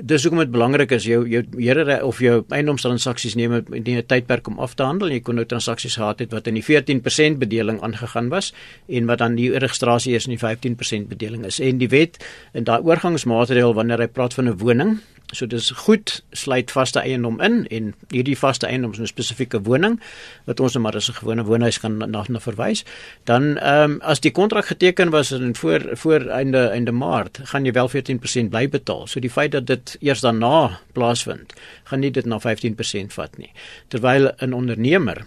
dis 0.00 0.22
hoekom 0.22 0.38
dit 0.38 0.50
belangrik 0.50 0.90
is 0.90 1.04
jou 1.04 1.28
jou 1.28 1.42
here 1.58 2.04
of 2.04 2.18
jou 2.20 2.44
eiendomstransaksies 2.48 3.34
neem 3.34 3.52
'n 3.52 4.06
tydperk 4.06 4.48
om 4.48 4.58
af 4.58 4.74
te 4.74 4.82
handel. 4.82 5.10
Jy 5.10 5.20
kon 5.20 5.34
nou 5.34 5.44
transaksies 5.44 5.96
gehad 5.96 6.18
het 6.18 6.32
wat 6.32 6.46
in 6.46 6.54
die 6.54 6.64
14% 6.64 7.38
bedeling 7.38 7.80
aangegaan 7.80 8.28
was 8.28 8.54
en 8.88 9.06
wat 9.06 9.18
dan 9.18 9.34
die 9.34 9.58
registrasie 9.58 10.14
is 10.14 10.26
in 10.26 10.36
die 10.36 10.38
15% 10.38 11.08
bedeling 11.08 11.44
is. 11.44 11.60
En 11.60 11.78
die 11.78 11.88
wet 11.88 12.24
in 12.52 12.64
daai 12.64 12.80
oorgangsmaatreël 12.80 13.74
wanneer 13.74 13.98
hy 13.98 14.06
praat 14.06 14.34
van 14.34 14.48
'n 14.48 14.58
woning 14.58 15.00
So 15.36 15.44
dis 15.46 15.66
goed 15.84 16.22
sluit 16.32 16.70
vaste 16.72 17.02
eiendom 17.04 17.36
in 17.44 17.66
en 17.68 17.90
hierdie 18.08 18.36
vaste 18.38 18.66
eiendom 18.66 18.94
is 18.96 19.00
'n 19.00 19.10
spesifieke 19.10 19.60
woning 19.60 19.98
wat 20.46 20.60
ons 20.60 20.76
nou 20.78 20.86
maar 20.86 20.96
as 20.96 21.10
'n 21.10 21.18
gewone 21.20 21.44
woonhuis 21.44 21.80
kan 21.80 21.96
na 21.96 22.24
na 22.28 22.40
verwys. 22.40 22.84
Dan 23.24 23.56
ehm 23.56 23.90
um, 23.90 24.00
as 24.00 24.20
die 24.20 24.30
kontrak 24.30 24.66
geteken 24.66 25.10
was 25.10 25.30
in 25.30 25.54
voor 25.54 25.80
voor 25.92 26.20
einde 26.20 26.68
einde 26.68 26.92
Maart, 26.92 27.40
gaan 27.42 27.64
jy 27.64 27.72
wel 27.72 27.88
14% 27.88 28.48
bly 28.48 28.68
betaal. 28.68 29.06
So 29.06 29.20
die 29.20 29.30
feit 29.30 29.52
dat 29.52 29.66
dit 29.66 29.96
eers 30.00 30.20
daarna 30.20 30.80
plaasvind, 30.92 31.54
gaan 31.84 32.00
nie 32.00 32.10
dit 32.10 32.26
na 32.26 32.38
15% 32.38 33.12
vat 33.12 33.38
nie. 33.38 33.52
Terwyl 33.88 34.32
'n 34.38 34.52
ondernemer 34.52 35.26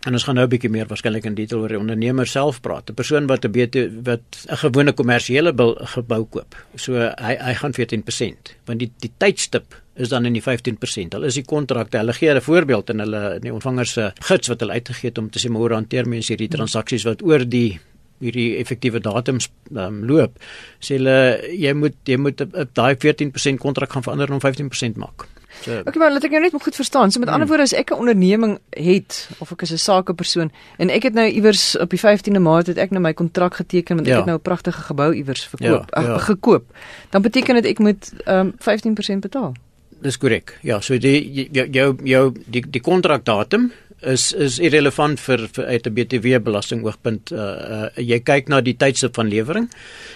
En 0.00 0.12
ons 0.16 0.22
gaan 0.24 0.34
nou 0.34 0.46
'n 0.46 0.50
bietjie 0.50 0.70
meer 0.70 0.86
waarskynlik 0.86 1.24
in 1.24 1.34
detail 1.34 1.60
oor 1.60 1.68
die 1.68 1.78
ondernemer 1.78 2.26
self 2.26 2.60
praat. 2.60 2.88
'n 2.90 2.94
Persoon 2.94 3.26
wat 3.26 3.44
'n 3.44 3.50
BT 3.50 3.76
wat 4.04 4.46
'n 4.48 4.56
gewone 4.56 4.92
kommersiële 4.92 5.52
gebou 5.76 6.24
koop. 6.24 6.56
So 6.74 6.92
hy 6.94 7.36
hy 7.36 7.54
gaan 7.54 7.72
14% 7.72 8.56
want 8.64 8.78
die 8.78 8.92
die 8.98 9.12
tydstip 9.16 9.74
is 10.00 10.08
dan 10.08 10.26
in 10.28 10.36
die 10.36 10.42
15%. 10.42 11.16
Hulle 11.16 11.30
is 11.30 11.38
die 11.38 11.46
kontrakte. 11.46 12.00
Hulle 12.00 12.16
gee 12.16 12.32
'n 12.34 12.40
voorbeeld 12.40 12.90
in 12.90 12.98
hulle 12.98 13.34
in 13.34 13.46
die 13.46 13.52
ontvanger 13.52 13.86
se 13.86 14.12
gids 14.20 14.48
wat 14.48 14.60
hulle 14.60 14.72
uitgegee 14.72 15.10
het 15.10 15.18
om 15.18 15.30
te 15.30 15.38
sê 15.38 15.50
maar 15.50 15.60
hoe 15.60 15.72
hanteer 15.74 16.08
mense 16.08 16.32
hierdie 16.32 16.48
transaksies 16.48 17.04
wat 17.04 17.22
oor 17.22 17.44
die 17.44 17.80
hierdie 18.20 18.58
effektiewe 18.60 19.00
datums 19.00 19.48
um, 19.74 20.04
loop. 20.04 20.38
Sê 20.80 20.98
hulle 20.98 21.40
jy 21.56 21.72
moet 21.72 21.96
jy 22.04 22.16
moet 22.16 22.42
daai 22.74 22.96
14% 22.96 23.60
kontrak 23.60 23.92
gaan 23.92 24.02
verander 24.02 24.32
om 24.32 24.40
15% 24.40 24.96
maak. 24.96 25.28
So, 25.60 25.76
okay, 25.82 25.98
maar 25.98 26.12
laat 26.14 26.24
ek 26.24 26.32
jou 26.32 26.40
net 26.40 26.54
goed 26.54 26.76
verstaan. 26.78 27.10
So 27.10 27.20
met 27.20 27.28
hmm. 27.28 27.40
ander 27.40 27.48
woorde 27.50 27.66
as 27.68 27.74
ek 27.76 27.90
'n 27.90 28.00
onderneming 28.00 28.58
het 28.70 29.28
of 29.40 29.52
ek 29.52 29.62
is 29.62 29.72
'n 29.72 29.82
sakepersoon 29.82 30.52
en 30.78 30.90
ek 30.90 31.02
het 31.02 31.14
nou 31.14 31.26
iewers 31.26 31.76
op 31.76 31.90
die 31.90 32.00
15de 32.00 32.40
Maart 32.40 32.66
het 32.66 32.78
ek 32.78 32.90
nou 32.90 33.02
my 33.02 33.12
kontrak 33.12 33.54
geteken 33.54 33.96
want 33.96 34.06
ja. 34.06 34.12
ek 34.12 34.18
het 34.18 34.26
nou 34.26 34.38
'n 34.38 34.42
pragtige 34.42 34.82
gebou 34.82 35.12
iewers 35.14 35.44
verkoop, 35.44 35.90
ja, 35.90 36.02
ja. 36.02 36.14
Ach, 36.14 36.24
gekoop. 36.24 36.64
Dan 37.10 37.22
beteken 37.22 37.54
dit 37.54 37.64
ek 37.64 37.78
moet 37.78 38.12
um, 38.26 38.54
15% 38.56 39.20
betaal. 39.20 39.52
Dis 40.00 40.16
korrek. 40.16 40.54
Ja, 40.64 40.80
so 40.80 40.96
die 40.98 41.48
jou 41.52 41.92
jou 42.08 42.24
die 42.46 42.62
die 42.64 42.80
kontrakdatum 42.80 43.70
is 44.00 44.30
is 44.32 44.56
irrelevant 44.58 45.20
vir, 45.20 45.46
vir 45.52 45.66
uit 45.66 45.86
'n 45.86 45.94
BTW 45.94 46.40
belastingoogpunt. 46.42 47.32
Uh, 47.32 47.38
uh 47.38 47.88
jy 47.96 48.20
kyk 48.20 48.48
na 48.48 48.60
die 48.60 48.76
tydse 48.76 49.10
van 49.12 49.28
lewering 49.28 49.68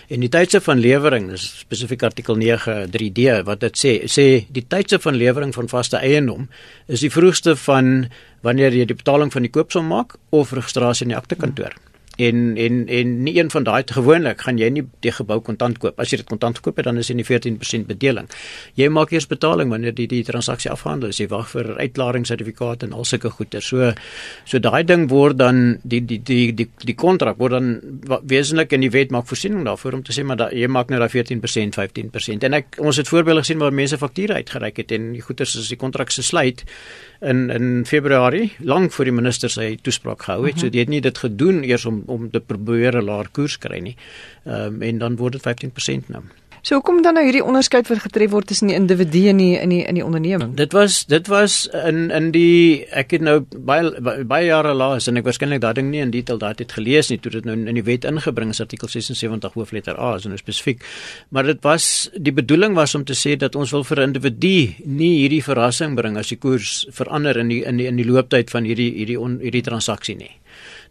en 0.09 0.21
die 0.21 0.29
tydse 0.29 0.61
van 0.61 0.81
lewering 0.81 1.31
is 1.33 1.45
spesifiek 1.61 2.03
artikel 2.03 2.37
9 2.37 2.88
3D 2.97 3.45
wat 3.45 3.61
dit 3.61 3.76
sê 3.76 3.93
sê 4.09 4.47
die 4.49 4.64
tydse 4.69 4.99
van 4.99 5.14
lewering 5.14 5.55
van 5.55 5.69
vaste 5.69 5.97
eiendom 5.97 6.49
is 6.88 7.00
die 7.00 7.11
vroegste 7.11 7.57
van 7.57 8.09
wanneer 8.43 8.73
jy 8.73 8.85
die 8.85 8.97
betaling 8.97 9.33
van 9.33 9.43
die 9.43 9.50
koopsom 9.53 9.87
maak 9.87 10.17
of 10.31 10.53
registrasie 10.53 11.05
in 11.05 11.12
die 11.12 11.21
aktekantoor. 11.21 11.73
Hmm 11.76 11.93
en 12.16 12.56
en 12.56 12.87
en 12.88 13.23
nie 13.23 13.38
een 13.38 13.50
van 13.50 13.64
daai 13.64 13.83
gewoonlik 13.87 14.40
gaan 14.40 14.59
jy 14.59 14.68
nie 14.71 14.85
die 15.00 15.12
gebou 15.12 15.40
kontant 15.40 15.78
koop. 15.78 15.99
As 16.00 16.11
jy 16.12 16.21
dit 16.23 16.28
kontant 16.28 16.61
koop, 16.61 16.83
dan 16.83 16.99
is 16.99 17.11
dit 17.11 17.16
nie 17.16 17.26
14% 17.26 17.87
bedeling. 17.87 18.28
Jy 18.78 18.88
maak 18.88 19.12
eers 19.12 19.26
betaling 19.26 19.71
wanneer 19.71 19.94
die 19.94 20.06
die 20.11 20.23
transaksie 20.25 20.71
afgehandel 20.71 21.09
is. 21.14 21.21
Jy 21.21 21.28
wag 21.33 21.49
vir 21.50 21.75
uitklaringssertifikaat 21.78 22.87
en 22.87 22.92
al 22.92 23.04
sulke 23.04 23.30
goeder. 23.30 23.62
So 23.62 23.92
so 24.44 24.59
daai 24.59 24.85
ding 24.85 25.09
word 25.11 25.38
dan 25.38 25.78
die 25.83 26.00
die 26.04 26.21
die 26.23 26.52
die 26.52 26.68
die 26.85 26.94
kontrak 26.94 27.38
word 27.38 27.56
dan 27.59 27.71
wesentlik 28.23 28.73
in 28.73 28.85
die 28.87 28.92
wet 28.94 29.11
maak 29.11 29.26
voorsiening 29.26 29.64
daarvoor 29.64 29.99
om 30.00 30.02
te 30.02 30.12
sê 30.12 30.25
maar 30.25 30.37
da, 30.37 30.50
jy 30.52 30.68
maak 30.68 30.90
nou 30.90 31.00
daai 31.02 31.11
14%, 31.11 31.75
15%. 31.78 32.47
En 32.47 32.61
ek 32.61 32.78
ons 32.78 32.97
het 32.97 33.09
voorbeelde 33.09 33.44
gesien 33.44 33.59
waar 33.59 33.75
mense 33.75 33.99
fakture 33.99 34.35
uitgereik 34.35 34.83
het 34.83 34.92
en 34.92 35.12
die 35.12 35.23
goeder 35.25 35.47
is 35.47 35.68
die 35.68 35.80
kontrak 35.80 36.11
se 36.11 36.23
sluit 36.23 36.64
in 37.25 37.50
in 37.50 37.87
Februarie 37.87 38.52
lank 38.59 38.93
voor 38.93 39.04
die 39.04 39.14
minister 39.14 39.50
sy 39.50 39.75
toespraak 39.83 40.23
gehou 40.23 40.47
het. 40.47 40.54
Mm 40.54 40.61
-hmm. 40.61 40.66
So 40.66 40.71
die 40.71 40.81
het 40.81 40.88
nie 40.88 41.00
dit 41.00 41.19
gedoen 41.19 41.62
eers 41.64 41.85
om 41.85 42.02
om 42.07 42.31
te 42.31 42.40
probeer 42.40 42.97
'n 42.97 43.04
laer 43.04 43.28
koers 43.33 43.59
kry 43.59 43.78
nie. 43.78 43.97
Ehm 44.45 44.75
um, 44.75 44.83
en 44.83 44.99
dan 44.99 45.16
word 45.16 45.33
dit 45.33 45.43
15% 45.43 46.09
nou. 46.09 46.23
So 46.64 46.78
hoekom 46.78 47.02
dan 47.04 47.18
nou 47.18 47.26
hierdie 47.26 47.42
onderskeid 47.44 47.90
wat 47.92 47.99
getref 48.06 48.30
word 48.33 48.47
tussen 48.49 48.71
die 48.71 48.76
individu 48.78 49.26
en 49.28 49.37
die 49.37 49.50
in 49.61 49.68
die 49.68 49.83
in 49.85 49.99
die 49.99 50.04
onderneming? 50.04 50.54
Dit 50.56 50.73
was 50.73 51.02
dit 51.12 51.26
was 51.28 51.66
in 51.76 52.06
in 52.09 52.30
die 52.33 52.87
ek 52.88 53.11
het 53.12 53.25
nou 53.26 53.35
baie 53.52 53.90
baie 54.00 54.47
jare 54.47 54.73
laas 54.73 55.04
en 55.11 55.21
ek 55.21 55.26
waarskynlik 55.28 55.61
daai 55.61 55.75
ding 55.76 55.90
nie 55.92 56.00
in 56.00 56.14
detail 56.14 56.40
daai 56.40 56.54
het 56.56 56.73
gelees 56.73 57.11
nie 57.12 57.18
toe 57.21 57.35
dit 57.35 57.44
nou 57.44 57.59
in 57.59 57.76
die 57.76 57.85
wet 57.85 58.09
ingebring 58.09 58.54
is 58.54 58.62
artikel 58.64 58.88
76 58.88 59.59
hoofletter 59.59 60.00
A 60.00 60.14
is 60.16 60.25
nou 60.25 60.40
spesifiek. 60.40 60.80
Maar 61.28 61.52
dit 61.52 61.61
was 61.68 62.09
die 62.16 62.33
bedoeling 62.33 62.73
was 62.80 62.97
om 62.97 63.04
te 63.04 63.12
sê 63.12 63.37
dat 63.37 63.61
ons 63.61 63.76
wil 63.76 63.85
vir 63.85 64.00
'n 64.00 64.14
individu 64.14 64.73
nie 64.87 65.12
hierdie 65.21 65.44
verrassing 65.44 66.00
bring 66.00 66.16
as 66.16 66.33
die 66.33 66.40
koers 66.40 66.87
verander 66.88 67.37
in 67.44 67.49
die 67.49 67.61
in 67.61 67.76
die 67.76 67.87
in 67.92 67.97
die 67.97 68.09
looptyd 68.09 68.49
van 68.49 68.64
hierdie 68.64 68.88
hierdie 69.04 69.21
on, 69.21 69.37
hierdie 69.44 69.68
transaksie 69.68 70.16
nie 70.16 70.33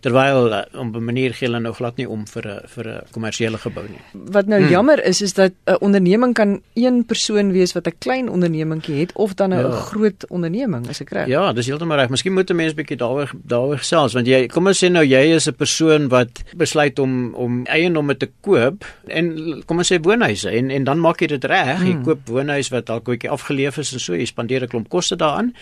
terwyl 0.03 0.51
uh, 0.51 0.61
op 0.73 0.95
'n 0.95 1.03
manier 1.03 1.33
gee 1.33 1.47
hulle 1.47 1.59
nou 1.59 1.73
glad 1.73 1.97
nie 1.97 2.09
om 2.09 2.25
vir 2.27 2.47
'n 2.47 2.59
vir 2.67 2.87
'n 2.87 3.01
kommersiële 3.11 3.57
gebou 3.57 3.85
nie. 3.87 4.01
Wat 4.11 4.47
nou 4.47 4.61
hmm. 4.61 4.69
jammer 4.69 5.03
is 5.05 5.21
is 5.21 5.33
dat 5.33 5.51
'n 5.65 5.77
onderneming 5.79 6.33
kan 6.33 6.61
een 6.73 7.05
persoon 7.05 7.51
wees 7.51 7.73
wat 7.73 7.87
'n 7.87 7.97
klein 7.99 8.29
ondernemingkie 8.29 8.99
het 8.99 9.11
of 9.13 9.33
dan 9.33 9.53
'n 9.53 9.59
ja. 9.59 9.69
groot 9.71 10.27
onderneming, 10.29 10.89
is 10.89 11.01
ek 11.01 11.09
reg? 11.09 11.27
Ja, 11.27 11.53
dis 11.53 11.65
heeltemal 11.65 11.97
reg. 11.97 12.09
Miskien 12.09 12.33
moet 12.33 12.49
'n 12.49 12.55
mens 12.55 12.73
bietjie 12.73 12.97
daaroor 12.97 13.31
daaroor 13.43 13.77
gesels 13.77 14.13
want 14.13 14.27
jy 14.27 14.47
kom 14.47 14.67
ons 14.67 14.83
sê 14.83 14.91
nou 14.91 15.05
jy 15.05 15.35
is 15.35 15.47
'n 15.47 15.55
persoon 15.55 16.09
wat 16.09 16.43
besluit 16.55 16.99
om 16.99 17.33
om 17.33 17.65
eiendomme 17.65 18.17
te 18.17 18.29
koop 18.41 18.85
en 19.07 19.63
kom 19.65 19.77
ons 19.77 19.91
sê 19.93 19.99
woonhuise 20.01 20.49
en 20.49 20.69
en 20.69 20.83
dan 20.83 20.99
maak 20.99 21.19
jy 21.19 21.27
dit 21.27 21.43
reg. 21.43 21.77
Hmm. 21.77 21.87
Jy 21.87 22.03
koop 22.03 22.27
woonhuis 22.27 22.69
wat 22.69 22.85
dalk 22.85 23.03
bietjie 23.03 23.29
afgeleef 23.29 23.77
is 23.77 23.93
en 23.93 23.99
so 23.99 24.13
jy 24.13 24.25
spandeer 24.25 24.63
'n 24.63 24.67
klomp 24.67 24.89
koste 24.89 25.15
daaraan 25.15 25.53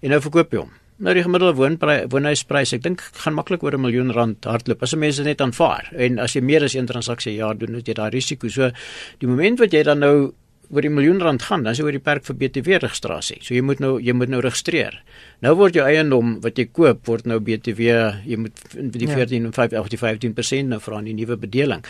en 0.00 0.10
nou 0.10 0.20
verkoop 0.20 0.52
jy 0.52 0.58
hom. 0.58 0.70
Nou 0.98 1.12
die 1.14 1.22
gemiddelde 1.22 1.54
woonprys 1.54 2.08
woonhuisprys, 2.10 2.72
ek 2.74 2.82
dink 2.82 3.02
gaan 3.22 3.36
maklik 3.36 3.62
oor 3.62 3.76
'n 3.76 3.84
miljoen 3.84 4.10
rand 4.10 4.44
hardloop 4.44 4.82
as 4.82 4.94
mense 4.98 5.22
net 5.22 5.40
aanvaar. 5.40 5.92
En 5.94 6.18
as 6.18 6.34
jy 6.34 6.42
meer 6.42 6.64
as 6.64 6.74
een 6.74 6.86
transaksie 6.86 7.32
per 7.32 7.38
jaar 7.38 7.58
doen, 7.58 7.74
het 7.74 7.86
jy 7.86 7.94
daai 7.94 8.10
risiko. 8.10 8.48
So 8.48 8.70
die 9.18 9.28
oomblik 9.28 9.58
wat 9.58 9.72
jy 9.72 9.82
dan 9.84 9.98
nou 9.98 10.32
oor 10.70 10.84
die 10.84 10.92
miljoen 10.92 11.20
rand 11.22 11.42
gaan, 11.42 11.62
dan 11.64 11.72
is 11.72 11.80
jy 11.80 11.86
oor 11.86 11.96
die 11.96 12.02
perk 12.04 12.26
vir 12.28 12.36
BTW 12.36 12.78
registrasie. 12.82 13.38
So 13.44 13.54
jy 13.54 13.62
moet 13.64 13.80
nou 13.80 13.94
jy 14.04 14.12
moet 14.16 14.28
nou 14.32 14.40
registreer. 14.44 14.98
Nou 15.44 15.54
word 15.56 15.78
jou 15.78 15.84
eiendom 15.86 16.36
wat 16.44 16.58
jy 16.60 16.66
koop 16.68 17.08
word 17.08 17.28
nou 17.30 17.38
BTW, 17.44 17.94
jy 18.28 18.38
moet 18.40 18.64
die 18.76 19.08
ja. 19.08 19.16
14 19.16 19.48
en 19.48 19.54
5 19.56 19.76
of 19.80 19.88
die 19.92 20.00
15% 20.00 20.72
nou 20.72 20.80
vra 20.84 21.00
aan 21.00 21.08
die 21.08 21.16
nuwe 21.16 21.38
bedeling. 21.40 21.84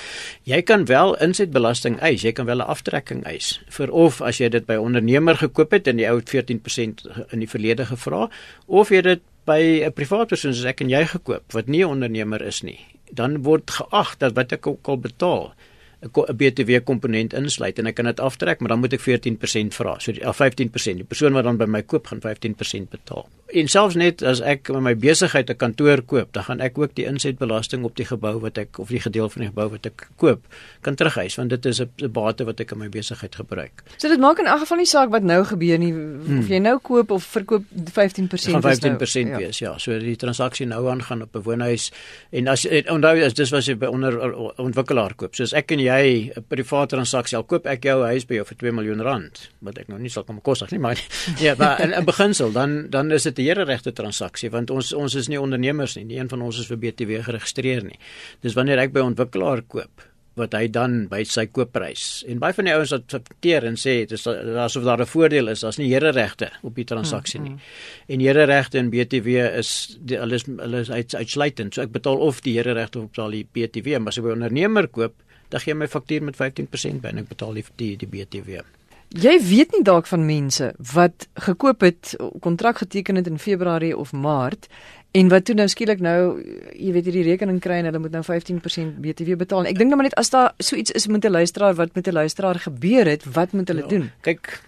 Jy 0.48 0.60
kan 0.68 0.86
wel 0.90 1.16
insetbelasting 1.24 1.98
eis, 2.04 2.22
jy 2.22 2.32
kan 2.32 2.46
wel 2.46 2.62
'n 2.62 2.70
aftrekking 2.70 3.24
eis 3.26 3.58
vir 3.68 3.90
of 3.90 4.22
as 4.22 4.38
jy 4.38 4.48
dit 4.48 4.66
by 4.66 4.74
'n 4.74 4.86
ondernemer 4.92 5.36
gekoop 5.36 5.72
het 5.72 5.88
en 5.88 5.98
jy 5.98 6.10
ou 6.10 6.20
14% 6.20 7.06
in 7.32 7.40
die 7.40 7.50
verlede 7.50 7.86
gevra 7.86 8.30
of 8.66 8.90
jy 8.90 9.02
dit 9.02 9.22
by 9.44 9.82
'n 9.86 9.92
privaat 9.92 10.28
persoon 10.28 10.54
soos 10.54 10.64
ek 10.64 10.80
en 10.80 10.90
jy 10.90 11.04
gekoop 11.04 11.52
wat 11.52 11.68
nie 11.68 11.82
'n 11.82 11.90
ondernemer 11.90 12.42
is 12.42 12.62
nie. 12.62 12.78
Dan 13.12 13.42
word 13.42 13.70
geag 13.70 14.18
dat 14.18 14.34
wat 14.34 14.52
ek 14.52 14.66
ook 14.66 14.88
al 14.88 14.98
betaal 14.98 15.54
'n 16.00 16.36
BTW 16.36 16.84
komponent 16.84 17.32
insluit 17.32 17.78
en 17.78 17.86
ek 17.86 17.94
kan 17.94 18.04
dit 18.04 18.20
aftrek, 18.20 18.60
maar 18.60 18.68
dan 18.68 18.78
moet 18.78 18.92
ek 18.92 19.00
14% 19.00 19.74
vra. 19.74 19.98
So 19.98 20.12
die 20.12 20.22
15%. 20.22 21.02
Die 21.02 21.04
persoon 21.04 21.32
wat 21.32 21.44
dan 21.44 21.56
by 21.58 21.66
my 21.66 21.82
koop 21.82 22.06
gaan 22.06 22.20
15% 22.20 22.90
betaal. 22.90 23.26
En 23.48 23.68
selfs 23.68 23.96
net 23.96 24.20
as 24.22 24.42
ek 24.44 24.68
met 24.76 24.82
my 24.84 24.94
besigheid 24.94 25.48
'n 25.50 25.56
kantoor 25.56 26.02
koop, 26.02 26.32
dan 26.32 26.44
gaan 26.44 26.60
ek 26.60 26.78
ook 26.78 26.94
die 26.94 27.06
insetbelasting 27.08 27.84
op 27.84 27.96
die 27.96 28.04
gebou 28.04 28.40
wat 28.40 28.58
ek 28.58 28.78
of 28.78 28.88
die 28.88 29.00
gedeelte 29.00 29.32
van 29.32 29.42
die 29.42 29.48
gebou 29.48 29.68
wat 29.70 29.86
ek 29.86 30.08
koop 30.16 30.44
kan 30.80 30.94
terugeis 30.94 31.34
want 31.36 31.50
dit 31.50 31.66
is 31.66 31.80
'n 31.80 32.12
bate 32.12 32.44
wat 32.44 32.60
ek 32.60 32.72
in 32.72 32.78
my 32.78 32.88
besigheid 32.88 33.34
gebruik. 33.34 33.82
So 33.96 34.08
dit 34.08 34.20
maak 34.20 34.38
in 34.38 34.46
elk 34.46 34.60
geval 34.60 34.76
nie 34.76 34.86
saak 34.86 35.10
wat 35.10 35.22
nou 35.22 35.44
gebeur 35.44 35.78
nie 35.78 35.92
hmm. 35.92 36.38
of 36.38 36.48
jy 36.48 36.58
nou 36.58 36.78
koop 36.78 37.10
of 37.10 37.24
verkoop 37.24 37.64
15% 37.72 38.52
gaan 38.52 38.62
15% 38.62 39.24
nou, 39.24 39.38
wees 39.38 39.58
ja. 39.58 39.72
ja. 39.72 39.78
So 39.78 39.98
die 39.98 40.16
transaksie 40.16 40.66
nou 40.66 40.88
aangaan 40.88 41.22
op 41.22 41.34
'n 41.34 41.42
woonhuis 41.42 41.92
en 42.30 42.48
as 42.48 42.66
onthou 42.66 43.24
as 43.24 43.34
dis 43.34 43.50
was 43.50 43.66
jy 43.66 43.76
by 43.76 43.86
onder 43.86 44.34
ontwikkelaar 44.58 45.14
koop. 45.14 45.34
So 45.34 45.42
as 45.42 45.52
ek 45.52 45.72
en 45.72 45.78
jy 45.78 45.87
'n 45.90 46.44
private 46.48 46.94
transaksie 46.94 47.36
al 47.36 47.44
koop 47.44 47.66
ek 47.66 47.84
jou 47.84 48.02
huis 48.04 48.26
by 48.26 48.34
jou 48.34 48.44
vir 48.44 48.56
2 48.56 48.72
miljoen 48.72 49.00
rand, 49.02 49.50
wat 49.60 49.78
ek 49.78 49.88
nou 49.88 49.98
nie 49.98 50.10
sal 50.10 50.24
kom 50.24 50.40
kos 50.40 50.62
nie, 50.70 50.78
maar 50.78 50.98
ja, 51.44 51.54
maar 51.58 51.80
in, 51.80 51.92
in 51.92 52.04
beginsel 52.04 52.52
dan 52.52 52.90
dan 52.90 53.10
is 53.12 53.22
dit 53.22 53.38
'n 53.38 53.42
hereregte 53.42 53.92
transaksie 53.92 54.50
want 54.50 54.70
ons 54.70 54.92
ons 54.92 55.14
is 55.14 55.28
nie 55.28 55.40
ondernemers 55.40 55.96
nie. 55.96 56.04
Nie 56.04 56.18
een 56.18 56.28
van 56.28 56.42
ons 56.42 56.58
is 56.58 56.66
vir 56.66 56.78
BTW 56.78 57.22
geregistreer 57.22 57.84
nie. 57.84 57.98
Dis 58.40 58.54
wanneer 58.54 58.78
ek 58.78 58.92
by 58.92 59.00
'n 59.00 59.14
ontwikkelaar 59.14 59.62
koop 59.62 60.08
wat 60.38 60.54
hy 60.56 60.68
dan 60.72 61.06
by 61.10 61.22
sy 61.28 61.46
koopprys. 61.50 62.22
En 62.30 62.40
baie 62.42 62.54
van 62.56 62.68
die 62.68 62.74
ouens 62.74 62.92
wat 62.94 63.06
verteer 63.10 63.66
en 63.68 63.78
sê 63.80 64.00
dis 64.08 64.26
asof 64.28 64.86
daar 64.86 65.02
'n 65.02 65.06
voordeel 65.06 65.48
is, 65.48 65.60
daar's 65.60 65.78
nie 65.78 65.90
hereregte 65.92 66.50
op 66.62 66.74
die 66.74 66.84
transaksie 66.84 67.40
nie. 67.40 67.50
Mm, 67.50 67.56
mm. 67.56 68.14
En 68.14 68.20
hereregte 68.20 68.78
in 68.78 68.90
BTW 68.90 69.28
is 69.58 69.98
die, 70.00 70.18
hulle 70.18 70.34
is 70.34 70.46
hulle 70.46 70.80
is 70.80 70.90
uit, 70.90 71.14
uitsluitend. 71.14 71.74
So 71.74 71.82
ek 71.82 71.92
betaal 71.92 72.18
of 72.18 72.40
die 72.40 72.56
hereregte 72.56 72.98
of 72.98 73.10
betaal 73.10 73.30
die 73.30 73.46
BTW, 73.52 73.98
maar 73.98 74.08
as 74.08 74.18
ek 74.18 74.24
by 74.24 74.30
'n 74.30 74.42
ondernemer 74.42 74.88
koop, 74.88 75.14
dan 75.48 75.60
gee 75.60 75.74
my 75.74 75.88
faktuur 75.88 76.22
met 76.22 76.36
15% 76.36 77.00
by 77.00 77.08
en 77.12 77.22
ek 77.24 77.28
betaal 77.28 77.54
die 77.54 77.64
die, 77.76 77.96
die 77.96 78.08
BTW. 78.08 78.62
Jy 79.08 79.38
weet 79.40 79.72
nie 79.72 79.82
dalk 79.82 80.06
van 80.06 80.26
mense 80.28 80.74
wat 80.92 81.28
gekoop 81.40 81.80
het, 81.80 82.12
kontrak 82.44 82.82
geteken 82.82 83.16
het 83.16 83.26
in 83.26 83.38
Februarie 83.40 83.96
of 83.96 84.12
Maart 84.12 84.68
en 85.16 85.30
wat 85.32 85.46
toe 85.48 85.56
nou 85.56 85.64
skielik 85.72 86.02
nou 86.04 86.42
jy 86.76 86.92
weet 86.92 87.08
hierdie 87.08 87.24
rekening 87.30 87.60
kry 87.64 87.80
en 87.80 87.88
hulle 87.88 88.02
moet 88.04 88.12
nou 88.12 88.22
15% 88.26 88.98
BTW 89.00 89.38
betaal. 89.40 89.70
Ek 89.70 89.78
dink 89.80 89.88
nou 89.88 89.96
maar 89.96 90.10
net 90.10 90.18
as 90.20 90.28
daar 90.34 90.52
so 90.60 90.76
iets 90.76 90.92
is 90.92 91.08
met 91.08 91.24
'n 91.24 91.32
luisteraar 91.32 91.74
wat 91.74 91.94
met 91.94 92.08
'n 92.08 92.12
luisteraar 92.12 92.60
gebeur 92.60 93.08
het, 93.08 93.24
wat 93.24 93.52
moet 93.52 93.68
hulle 93.68 93.82
ja, 93.82 93.88
doen? 93.88 94.10
Kyk, 94.20 94.60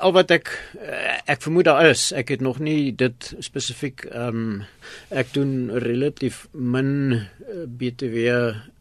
al 0.00 0.12
wat 0.12 0.30
ek 0.30 0.50
eh, 0.80 1.20
ek 1.26 1.42
vermoed 1.42 1.64
daar 1.64 1.86
is, 1.86 2.12
ek 2.12 2.28
het 2.28 2.40
nog 2.40 2.58
nie 2.58 2.94
dit 2.94 3.34
spesifiek 3.38 4.04
ehm 4.10 4.28
um, 4.28 4.62
ek 5.10 5.32
doen 5.32 5.70
relatief 5.70 6.48
min 6.52 7.12
eh, 7.12 7.66
BTW 7.66 8.26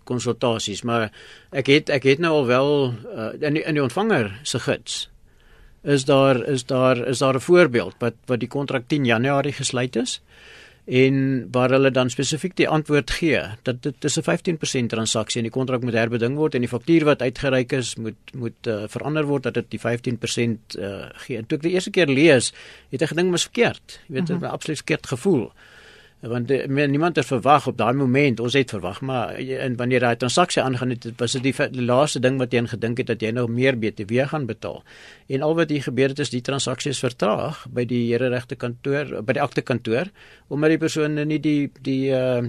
konsultasies, 0.07 0.83
maar 0.87 1.11
ek 1.51 1.67
het 1.67 1.89
ek 1.89 2.03
het 2.03 2.23
nou 2.23 2.33
al 2.41 2.47
wel 2.47 2.71
uh, 2.93 3.33
in 3.41 3.59
die, 3.59 3.63
in 3.63 3.77
die 3.77 3.83
ontvanger 3.83 4.31
se 4.43 4.59
gids 4.59 5.05
is 5.85 6.05
daar 6.05 6.41
is 6.49 6.65
daar 6.65 6.97
is 7.07 7.19
daar 7.19 7.35
'n 7.35 7.47
voorbeeld 7.47 7.95
wat 7.99 8.13
wat 8.25 8.39
die 8.39 8.49
kontrak 8.49 8.87
10 8.87 9.05
Januarie 9.05 9.53
gesluit 9.53 9.95
is 9.95 10.21
en 10.85 11.47
waar 11.51 11.69
hulle 11.69 11.91
dan 11.91 12.09
spesifiek 12.09 12.55
die 12.55 12.67
antwoord 12.69 13.11
gee 13.11 13.41
dat 13.61 13.81
dit 13.83 14.03
is 14.03 14.17
'n 14.17 14.21
15% 14.21 14.89
transaksie 14.89 15.41
en 15.41 15.49
die 15.49 15.57
kontrak 15.57 15.81
moet 15.81 15.93
herbeding 15.93 16.35
word 16.35 16.55
en 16.55 16.61
die 16.61 16.69
faktuur 16.69 17.03
wat 17.03 17.21
uitgereik 17.21 17.71
is 17.71 17.95
moet 17.95 18.33
moet 18.33 18.67
uh, 18.67 18.83
verander 18.87 19.25
word 19.25 19.43
dat 19.43 19.53
dit 19.53 19.65
die 19.69 19.79
15% 19.79 20.77
uh, 20.77 21.05
gee. 21.13 21.37
En 21.37 21.45
toe 21.45 21.57
ek 21.57 21.63
die 21.63 21.71
eerste 21.71 21.89
keer 21.89 22.07
lees, 22.07 22.53
het 22.89 23.01
ek 23.01 23.09
gedink 23.09 23.31
mos 23.31 23.41
verkeerd. 23.41 23.99
Jy 24.07 24.13
weet, 24.13 24.27
dit 24.27 24.35
uh 24.35 24.41
-huh. 24.41 24.49
'n 24.49 24.53
absoluut 24.53 24.77
verkeerd 24.77 25.07
gevoel 25.07 25.51
want 26.29 26.47
die, 26.47 26.61
men, 26.67 26.91
niemand 26.91 27.15
het 27.19 27.27
verwag 27.27 27.67
op 27.67 27.77
daai 27.77 27.93
moment 27.93 28.39
ons 28.39 28.55
het 28.57 28.71
verwag 28.73 29.01
maar 29.05 29.35
en 29.35 29.75
wanneer 29.79 30.05
daai 30.05 30.15
transaksie 30.21 30.61
aangaan 30.63 30.93
het 30.95 31.07
was 31.19 31.35
dit 31.37 31.43
die, 31.43 31.53
die 31.71 31.85
laaste 31.85 32.19
ding 32.23 32.39
wat 32.41 32.53
jy 32.53 32.63
in 32.63 32.69
gedink 32.71 33.01
het 33.01 33.11
dat 33.11 33.21
jy 33.21 33.31
nou 33.35 33.45
meer 33.51 33.77
BTW 33.79 34.25
gaan 34.31 34.47
betaal. 34.49 34.81
En 35.27 35.41
al 35.45 35.55
wat 35.55 35.69
hier 35.69 35.85
gebeur 35.85 36.13
het 36.13 36.19
is 36.19 36.33
die 36.33 36.41
transaksie 36.45 36.91
is 36.95 37.01
vertraag 37.03 37.65
by 37.73 37.85
die 37.89 38.03
here 38.11 38.29
regte 38.33 38.55
kantoor 38.55 39.21
by 39.25 39.37
die 39.37 39.43
akte 39.43 39.61
kantoor 39.65 40.11
omdat 40.47 40.75
die 40.75 40.81
persoon 40.81 41.19
nie 41.27 41.39
die 41.41 41.71
die 41.81 42.11
uh, 42.13 42.41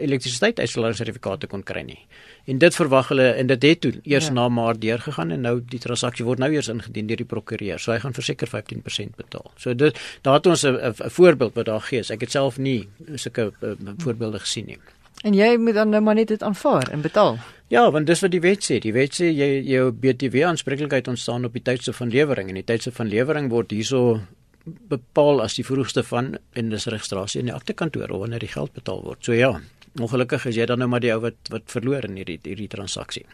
elektrisiteit 0.00 0.60
uitslaersertifikate 0.60 1.48
kon 1.50 1.64
kry 1.66 1.84
nie 1.86 2.00
en 2.44 2.58
dit 2.58 2.74
verwag 2.74 3.08
hulle 3.08 3.26
en 3.32 3.46
dit 3.46 3.62
het 3.62 3.80
toe 3.80 3.92
eers 4.02 4.26
ja. 4.26 4.32
na 4.32 4.48
maart 4.48 4.80
deurgegaan 4.80 5.30
en 5.30 5.40
nou 5.40 5.60
die 5.60 5.80
transaksie 5.82 6.24
word 6.24 6.38
nou 6.38 6.50
eers 6.52 6.68
ingedien 6.68 7.06
deur 7.06 7.20
die 7.20 7.28
prokureur. 7.28 7.78
So 7.78 7.92
hy 7.92 7.98
gaan 7.98 8.16
verseker 8.16 8.48
15% 8.48 9.16
betaal. 9.16 9.50
So 9.56 9.74
dit 9.74 9.98
daar 10.22 10.40
het 10.40 10.46
ons 10.46 10.64
'n 10.66 10.94
voorbeeld 10.94 11.54
wat 11.54 11.66
daar 11.66 11.80
gee. 11.80 12.02
Ek 12.10 12.20
het 12.20 12.30
self 12.30 12.58
nie 12.58 12.88
sulke 13.14 13.52
uh, 13.60 13.74
voorbeelde 13.98 14.38
gesien 14.38 14.66
nie. 14.66 14.78
En 15.22 15.34
jy 15.34 15.56
moet 15.56 15.74
dan 15.74 15.88
nou 15.88 16.00
maar 16.02 16.14
net 16.14 16.28
dit 16.28 16.42
aanvaar 16.42 16.88
en 16.90 17.00
betaal. 17.00 17.38
Ja, 17.68 17.90
want 17.90 18.06
dis 18.06 18.20
wat 18.20 18.30
die 18.30 18.40
wet 18.40 18.64
sê. 18.64 18.78
Die 18.78 18.92
wet 18.92 19.14
sê 19.14 19.28
jy 19.30 19.60
jou 19.62 19.90
BTW 19.92 20.42
aanspreeklikheid 20.48 21.08
ontstaan 21.08 21.44
op 21.44 21.52
die 21.52 21.62
tydse 21.62 21.92
van 21.92 22.08
lewering 22.10 22.48
en 22.48 22.54
die 22.54 22.64
tydse 22.64 22.92
van 22.92 23.08
lewering 23.08 23.50
word 23.50 23.70
hierso 23.70 24.20
bepaal 24.64 25.42
as 25.44 25.54
die 25.54 25.64
vroegste 25.64 26.02
van 26.02 26.34
en 26.58 26.72
dis 26.72 26.88
registrasie 26.90 27.40
in 27.40 27.50
die 27.50 27.54
aktekantoor 27.54 28.12
wanneer 28.18 28.42
die 28.42 28.52
geld 28.52 28.72
betaal 28.76 29.04
word. 29.04 29.22
So 29.24 29.36
ja, 29.36 29.52
ongelukkig 29.98 30.46
is 30.46 30.56
jy 30.56 30.66
dan 30.66 30.78
nou 30.78 30.88
maar 30.88 31.00
die 31.00 31.12
ou 31.12 31.20
wat 31.20 31.50
wat 31.50 31.62
verloor 31.66 32.04
in 32.04 32.16
hierdie 32.20 32.38
hierdie 32.42 32.68
transaksie. 32.68 33.26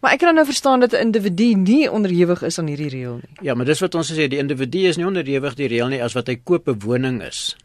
Maar 0.00 0.16
ek 0.16 0.22
kan 0.24 0.34
nou 0.34 0.46
verstaan 0.48 0.80
dat 0.80 0.92
'n 0.92 1.12
individu 1.12 1.54
nie 1.54 1.90
onderhewig 1.90 2.42
is 2.42 2.58
aan 2.58 2.66
hierdie 2.66 2.88
reël 2.88 3.20
nie. 3.20 3.36
Ja, 3.42 3.54
maar 3.54 3.66
dis 3.66 3.80
wat 3.80 3.94
ons 3.94 4.12
sê, 4.12 4.28
die 4.28 4.38
individu 4.38 4.88
is 4.88 4.96
nie 4.96 5.06
onderhewig 5.06 5.54
die 5.54 5.68
reël 5.68 5.88
nie 5.88 6.02
as 6.02 6.12
wat 6.12 6.26
hy 6.26 6.40
koop 6.44 6.68
'n 6.68 6.78
woning 6.78 7.22
is. 7.22 7.56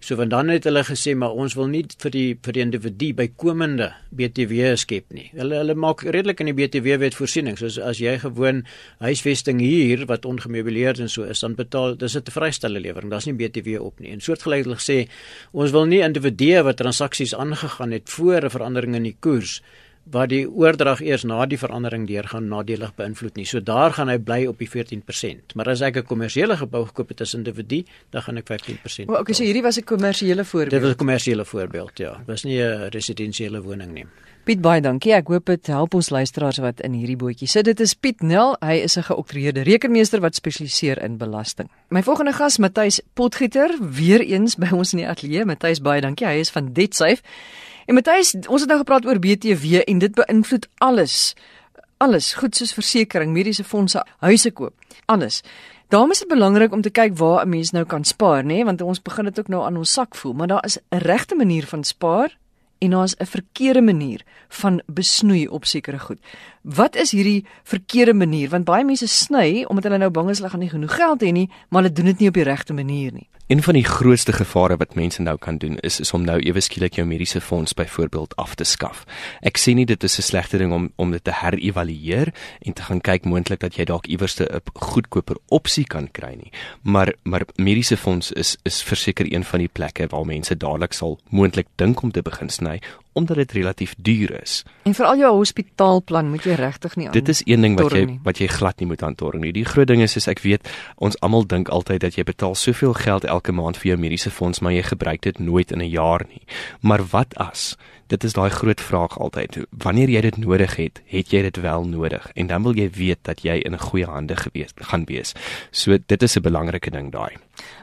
So 0.00 0.14
want 0.14 0.30
dan 0.30 0.48
het 0.48 0.64
hulle 0.64 0.84
gesê 0.86 1.14
maar 1.18 1.34
ons 1.34 1.56
wil 1.58 1.66
nie 1.66 1.82
vir 2.02 2.12
die 2.14 2.28
vir 2.46 2.54
die 2.54 2.62
individu 2.62 3.08
bykomende 3.18 3.88
BTW 4.14 4.76
skep 4.78 5.10
nie. 5.14 5.26
Hulle 5.34 5.58
hulle 5.58 5.74
maak 5.74 6.04
redelik 6.06 6.38
in 6.44 6.52
die 6.52 6.54
BTW 6.54 7.00
wet 7.02 7.18
voorsiening. 7.18 7.58
So 7.58 7.66
as 7.82 7.98
jy 7.98 8.14
gewoon 8.22 8.62
huisvesting 9.02 9.58
hier 9.60 10.06
wat 10.06 10.28
ongemeubileerd 10.28 11.02
en 11.02 11.10
so 11.10 11.26
is, 11.26 11.42
dan 11.42 11.58
betaal 11.58 11.96
dis 11.98 12.16
'n 12.16 12.30
vrystelle 12.30 12.80
lewering. 12.80 13.10
Daar's 13.10 13.26
nie 13.26 13.34
BTW 13.34 13.80
op 13.82 13.98
nie. 14.00 14.12
En 14.12 14.20
soortgelyk 14.20 14.64
hulle 14.64 14.78
sê 14.78 15.08
ons 15.52 15.70
wil 15.70 15.86
nie 15.86 16.00
individue 16.00 16.62
wat 16.62 16.76
transaksies 16.76 17.34
aangegaan 17.34 17.90
het 17.92 18.08
voor 18.08 18.44
'n 18.44 18.50
verandering 18.50 18.94
in 18.94 19.02
die 19.02 19.16
koers 19.20 19.62
wat 20.10 20.28
die 20.28 20.44
oordrag 20.48 21.00
eers 21.04 21.24
na 21.24 21.46
die 21.46 21.58
verandering 21.58 22.06
deurgaan 22.08 22.48
nadelig 22.48 22.94
beïnvloed 22.98 23.36
nie. 23.36 23.46
So 23.46 23.60
daar 23.60 23.92
gaan 23.96 24.08
hy 24.08 24.18
bly 24.18 24.46
op 24.46 24.58
die 24.58 24.68
14%. 24.68 25.54
Maar 25.54 25.68
as 25.74 25.80
ek 25.80 25.96
'n 25.96 26.06
kommersiële 26.06 26.56
gebou 26.56 26.84
gekoop 26.86 27.08
het 27.08 27.20
as 27.20 27.34
individu, 27.34 27.84
dan 28.10 28.22
gaan 28.22 28.36
ek 28.36 28.46
15%. 28.46 29.08
O, 29.08 29.18
okay, 29.20 29.34
so 29.34 29.44
hierdie 29.44 29.62
was 29.62 29.78
'n 29.78 29.84
kommersiële 29.84 30.44
voorbeeld. 30.44 30.70
Dit 30.70 30.82
was 30.82 30.92
'n 30.92 30.96
kommersiële 30.96 31.44
voorbeeld, 31.44 31.98
ja. 31.98 32.16
Dit 32.18 32.26
was 32.26 32.44
nie 32.44 32.60
'n 32.62 32.88
residensiële 32.90 33.62
woning 33.62 33.92
nie. 33.92 34.06
Piet 34.48 34.62
baie 34.64 34.80
dankie. 34.80 35.12
Ek 35.12 35.28
hoop 35.28 35.44
dit 35.46 35.66
help 35.66 35.94
ons 35.94 36.08
luisteraars 36.08 36.56
wat 36.58 36.80
in 36.80 36.92
hierdie 36.92 37.18
bootjie 37.20 37.48
sit. 37.48 37.66
Dit 37.68 37.80
is 37.84 37.92
Piet 37.94 38.22
Nel. 38.22 38.56
Hy 38.64 38.80
is 38.80 38.96
'n 38.96 39.02
geoktreerde 39.02 39.60
rekenmeester 39.62 40.20
wat 40.20 40.34
spesialiseer 40.34 41.02
in 41.02 41.18
belasting. 41.18 41.68
My 41.90 42.02
volgende 42.02 42.32
gas, 42.32 42.58
Matthys 42.58 43.00
Potgieter, 43.14 43.76
weer 43.80 44.20
eens 44.20 44.56
by 44.56 44.68
ons 44.72 44.92
in 44.92 44.98
die 44.98 45.08
ateljee. 45.08 45.44
Matthys, 45.44 45.80
baie 45.80 46.00
dankie. 46.00 46.26
Hy 46.26 46.38
is 46.38 46.50
van 46.50 46.72
DebtSafe. 46.72 47.20
En 47.88 47.96
Matthys, 47.96 48.34
ons 48.52 48.60
het 48.60 48.68
nou 48.68 48.82
gepraat 48.82 49.06
oor 49.08 49.16
BTW 49.16 49.78
en 49.88 50.00
dit 50.02 50.12
beïnvloed 50.12 50.66
alles. 50.84 51.14
Alles, 52.04 52.34
goed 52.36 52.56
soos 52.56 52.74
versekerings, 52.76 53.32
mediese 53.32 53.64
fondse, 53.64 54.02
huise 54.20 54.50
koop, 54.52 54.74
alles. 55.08 55.40
Daarom 55.88 56.12
is 56.12 56.20
dit 56.20 56.28
belangrik 56.28 56.74
om 56.76 56.82
te 56.84 56.92
kyk 56.92 57.16
waar 57.16 57.46
'n 57.46 57.48
mens 57.48 57.70
nou 57.72 57.84
kan 57.84 58.04
spaar, 58.04 58.44
nê, 58.44 58.60
nee? 58.60 58.64
want 58.64 58.82
ons 58.82 59.02
begin 59.02 59.24
dit 59.24 59.38
ook 59.38 59.48
nou 59.48 59.64
aan 59.64 59.76
ons 59.76 59.92
sak 59.92 60.14
voel, 60.14 60.32
maar 60.32 60.46
daar 60.46 60.64
is 60.64 60.78
'n 60.78 60.98
regte 60.98 61.34
manier 61.34 61.66
van 61.66 61.84
spaar 61.84 62.36
en 62.78 62.90
daar's 62.90 63.16
'n 63.16 63.24
verkeerde 63.24 63.82
manier 63.82 64.22
van 64.48 64.82
besnoei 64.86 65.48
op 65.48 65.64
sekere 65.64 65.98
goed. 65.98 66.18
Wat 66.68 66.96
is 66.96 67.10
hierdie 67.10 67.46
verkeerde 67.64 68.12
manier? 68.14 68.50
Want 68.52 68.66
baie 68.68 68.84
mense 68.84 69.06
sny 69.08 69.64
omdat 69.72 69.86
hulle 69.88 70.02
nou 70.02 70.10
bang 70.12 70.28
is 70.28 70.42
hulle 70.42 70.50
gaan 70.52 70.60
nie 70.60 70.68
genoeg 70.68 70.98
geld 71.00 71.22
hê 71.24 71.30
nie, 71.32 71.46
maar 71.72 71.80
hulle 71.80 71.94
doen 71.96 72.10
dit 72.10 72.20
nie 72.20 72.28
op 72.28 72.36
die 72.36 72.44
regte 72.44 72.76
manier 72.76 73.14
nie. 73.14 73.24
Een 73.48 73.62
van 73.64 73.78
die 73.78 73.84
grootste 73.84 74.34
gevare 74.36 74.76
wat 74.76 74.92
mense 74.94 75.22
nou 75.24 75.38
kan 75.40 75.56
doen 75.56 75.78
is 75.80 75.96
is 76.04 76.12
om 76.12 76.26
nou 76.28 76.36
ewe 76.36 76.60
skielik 76.60 76.98
jou 77.00 77.06
mediese 77.08 77.40
fonds 77.40 77.72
byvoorbeeld 77.72 78.36
af 78.36 78.52
te 78.60 78.64
skaf. 78.68 79.06
Ek 79.40 79.56
sê 79.56 79.72
nie 79.72 79.86
dit 79.88 80.04
is 80.04 80.18
'n 80.18 80.22
slegte 80.22 80.58
ding 80.58 80.72
om 80.72 80.92
om 80.96 81.10
dit 81.10 81.24
te 81.24 81.32
herëvalueer 81.32 82.34
en 82.60 82.72
te 82.72 82.82
gaan 82.82 83.00
kyk 83.00 83.24
moontlik 83.24 83.60
dat 83.60 83.76
jy 83.76 83.84
dalk 83.84 84.06
iewers 84.06 84.36
'n 84.40 84.60
goedkoper 84.74 85.36
opsie 85.48 85.84
kan 85.84 86.10
kry 86.12 86.34
nie. 86.34 86.52
Maar 86.82 87.14
maar 87.22 87.46
mediese 87.56 87.96
fonds 87.96 88.32
is 88.32 88.56
is 88.62 88.82
verseker 88.82 89.32
een 89.32 89.44
van 89.44 89.58
die 89.58 89.72
plekke 89.72 90.06
waar 90.06 90.26
mense 90.26 90.56
dadelik 90.56 90.92
sal 90.92 91.18
moontlik 91.30 91.66
dink 91.76 92.02
om 92.02 92.10
te 92.10 92.22
begin 92.22 92.48
sny 92.48 92.80
omdat 93.18 93.40
dit 93.42 93.52
relatief 93.58 93.94
duur 93.98 94.34
is. 94.42 94.62
En 94.88 94.94
vir 94.94 95.08
al 95.10 95.22
jou 95.24 95.32
hospitaalplan 95.40 96.30
moet 96.32 96.46
jy 96.46 96.56
regtig 96.60 96.96
nie 96.96 97.08
aan. 97.08 97.16
Dit 97.16 97.28
is 97.28 97.42
een 97.44 97.66
ding 97.66 97.76
wat 97.78 97.92
jy 97.96 98.04
nie. 98.06 98.20
wat 98.24 98.40
jy 98.42 98.48
glad 98.52 98.80
nie 98.80 98.88
moet 98.90 99.02
aantorring 99.02 99.44
nie. 99.44 99.52
Die 99.56 99.66
groot 99.66 99.90
ding 99.90 100.02
is 100.04 100.16
is 100.16 100.28
ek 100.30 100.42
weet 100.46 100.68
ons 100.96 101.18
almal 101.24 101.46
dink 101.46 101.68
altyd 101.74 102.06
dat 102.06 102.18
jy 102.18 102.24
betaal 102.28 102.54
soveel 102.58 102.94
geld 102.98 103.26
elke 103.28 103.52
maand 103.52 103.78
vir 103.80 103.92
jou 103.92 104.00
mediese 104.00 104.30
fonds, 104.30 104.62
maar 104.62 104.72
jy 104.72 104.86
gebruik 104.92 105.22
dit 105.26 105.38
nooit 105.38 105.72
in 105.74 105.82
'n 105.82 105.90
jaar 105.90 106.24
nie. 106.28 106.42
Maar 106.80 107.04
wat 107.10 107.34
as 107.36 107.76
Dit 108.08 108.24
is 108.24 108.32
daai 108.36 108.50
groot 108.50 108.80
vraag 108.80 109.18
altyd. 109.18 109.58
Wanneer 109.70 110.10
jy 110.10 110.20
dit 110.20 110.36
nodig 110.36 110.76
het, 110.76 111.02
het 111.06 111.32
jy 111.34 111.42
dit 111.48 111.60
wel 111.64 111.84
nodig 111.84 112.30
en 112.34 112.46
dan 112.46 112.62
wil 112.62 112.76
jy 112.76 112.90
weet 112.96 113.18
dat 113.28 113.42
jy 113.44 113.60
in 113.64 113.78
goeie 113.78 114.06
hande 114.06 114.36
gewees 114.36 114.72
gaan 114.90 115.04
wees. 115.08 115.34
So 115.70 115.98
dit 116.06 116.22
is 116.22 116.36
'n 116.36 116.42
belangrike 116.42 116.90
ding 116.90 117.12
daai. 117.12 117.36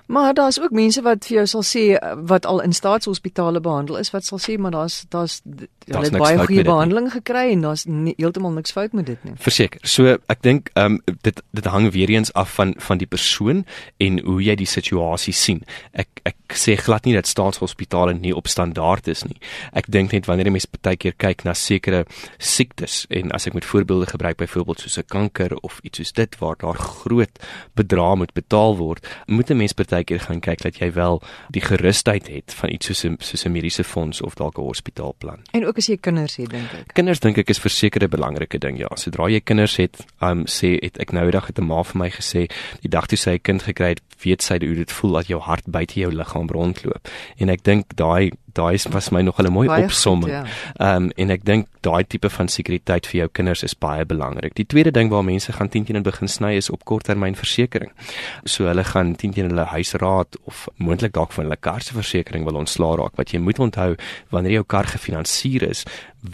Maar 0.05 0.33
daar's 0.33 0.59
ook 0.61 0.71
mense 0.71 1.01
wat 1.01 1.25
vir 1.25 1.35
jou 1.35 1.45
sal 1.47 1.63
sê 1.65 1.83
wat 2.29 2.45
al 2.45 2.61
in 2.61 2.73
staatshospitale 2.73 3.59
behandel 3.59 3.97
is 3.97 4.11
wat 4.13 4.25
sal 4.25 4.39
sê 4.39 4.57
maar 4.57 4.71
daar's 4.71 5.05
daar's 5.09 5.41
hulle 5.85 6.03
het 6.03 6.17
baie 6.17 6.37
goeie 6.37 6.63
behandeling 6.63 7.11
gekry 7.11 7.51
en 7.51 7.61
daar's 7.61 7.85
heeltemal 8.17 8.51
niks 8.51 8.71
fout 8.71 8.93
met 8.93 9.05
dit 9.05 9.23
nie. 9.23 9.33
Verseker. 9.41 9.79
So 9.81 10.17
ek 10.29 10.41
dink 10.41 10.69
ehm 10.73 10.99
um, 10.99 11.15
dit 11.21 11.41
dit 11.51 11.65
hang 11.65 11.89
weer 11.91 12.09
eens 12.09 12.33
af 12.33 12.53
van 12.53 12.73
van 12.77 13.01
die 13.01 13.07
persoon 13.07 13.65
en 13.97 14.19
hoe 14.19 14.41
jy 14.43 14.55
die 14.55 14.69
situasie 14.69 15.33
sien. 15.33 15.63
Ek 15.91 16.21
ek 16.23 16.53
sê 16.53 16.77
glad 16.77 17.05
nie 17.05 17.15
dat 17.17 17.27
staatshospitale 17.27 18.13
nie 18.13 18.35
op 18.35 18.47
standaard 18.47 19.07
is 19.07 19.23
nie. 19.23 19.37
Ek 19.73 19.89
dink 19.91 20.13
net 20.15 20.29
wanneer 20.29 20.49
jy 20.49 20.55
mens 20.57 20.69
baie 20.85 20.97
keer 20.99 21.15
kyk 21.21 21.43
na 21.45 21.53
sekere 21.57 22.05
siektes 22.39 23.03
en 23.09 23.33
as 23.35 23.47
ek 23.49 23.57
met 23.57 23.67
voorbeelde 23.67 24.09
gebruik 24.13 24.39
byvoorbeeld 24.41 24.83
soos 24.85 24.97
'n 24.97 25.07
kanker 25.07 25.55
of 25.61 25.79
iets 25.83 25.97
soos 25.97 26.13
dit 26.13 26.37
waar 26.39 26.55
daar 26.57 26.77
groot 26.77 27.35
bedrae 27.75 28.15
moet 28.15 28.33
betaal 28.33 28.77
word, 28.77 29.05
moet 29.27 29.49
'n 29.51 29.57
mens 29.57 29.73
partykeer 29.73 30.19
gaan 30.19 30.39
kyk 30.39 30.61
dat 30.61 30.77
jy 30.79 30.91
wel 30.93 31.21
die 31.49 31.61
gerusheid 31.61 32.27
het 32.27 32.53
van 32.53 32.69
iets 32.69 32.85
soos 32.85 33.05
'n 33.05 33.17
soos 33.19 33.45
'n 33.45 33.51
mediese 33.51 33.83
fonds 33.83 34.21
of 34.21 34.35
dalk 34.35 34.57
'n 34.57 34.61
hospitaalplan. 34.61 35.41
En 35.51 35.65
ook 35.65 35.77
as 35.77 35.87
jy 35.87 35.97
kinders 35.97 36.35
het, 36.35 36.49
dink 36.49 36.71
ek. 36.73 36.93
Kinders 36.93 37.19
dink 37.19 37.37
ek 37.37 37.49
is 37.49 37.59
verseker 37.59 38.03
'n 38.03 38.09
belangrike 38.09 38.57
ding, 38.57 38.77
ja. 38.77 38.89
Sodra 38.95 39.29
jy 39.29 39.41
kinders 39.41 39.75
het, 39.77 40.05
um 40.21 40.45
sê 40.45 40.77
het 40.81 40.97
ek 40.97 41.11
nou 41.11 41.25
eendag 41.25 41.47
het 41.47 41.59
'n 41.59 41.65
ma 41.65 41.83
vir 41.83 41.97
my 41.97 42.09
gesê, 42.09 42.47
die 42.81 42.89
dag 42.89 43.07
toe 43.07 43.17
sy 43.17 43.31
'n 43.31 43.41
kind 43.41 43.63
gekry 43.63 43.89
het, 43.89 44.01
weet 44.23 44.41
sy 44.41 44.57
hoe 44.59 44.75
dit 44.75 44.91
voel 44.91 45.11
dat 45.11 45.27
jou 45.27 45.41
hart 45.41 45.65
buite 45.67 45.99
jou 45.99 46.11
liggaam 46.11 46.47
rondloop. 46.47 47.07
En 47.37 47.49
ek 47.49 47.63
dink 47.63 47.95
daai 47.95 48.31
daai 48.55 48.77
was 48.91 49.11
my 49.11 49.21
nog 49.21 49.39
'n 49.39 49.51
mooi 49.51 49.67
baie 49.67 49.83
opsomming. 49.83 50.31
Ehm 50.31 50.47
ja. 50.77 50.95
um, 50.95 51.09
en 51.15 51.29
ek 51.29 51.45
dink 51.45 51.67
daai 51.81 52.03
tipe 52.07 52.29
van 52.29 52.47
sekuriteit 52.47 53.07
vir 53.07 53.19
jou 53.19 53.29
kinders 53.31 53.63
is 53.63 53.75
baie 53.77 54.05
belangrik. 54.05 54.55
Die 54.55 54.65
tweede 54.65 54.91
ding 54.91 55.09
waar 55.09 55.23
mense 55.23 55.51
gaan 55.51 55.69
10 55.69 55.85
teen 55.85 56.03
begin 56.03 56.27
sny 56.27 56.55
is 56.55 56.69
op 56.69 56.85
korttermynversekering. 56.85 57.91
So 58.43 58.65
hulle 58.65 58.83
gaan 58.83 59.15
10 59.15 59.33
teen 59.33 59.49
hulle 59.49 59.65
huisraad 59.65 60.37
of 60.45 60.67
moontlik 60.77 61.13
dalk 61.13 61.31
van 61.31 61.45
hulle 61.45 61.59
kar 61.59 61.81
se 61.81 61.93
versekering 61.93 62.45
wil 62.45 62.55
ontslaa 62.55 62.95
raak. 62.95 63.15
Wat 63.15 63.31
jy 63.31 63.39
moet 63.39 63.59
onthou 63.59 63.95
wanneer 64.29 64.51
jou 64.51 64.63
kar 64.63 64.85
gefinansier 64.85 65.69
is, 65.69 65.85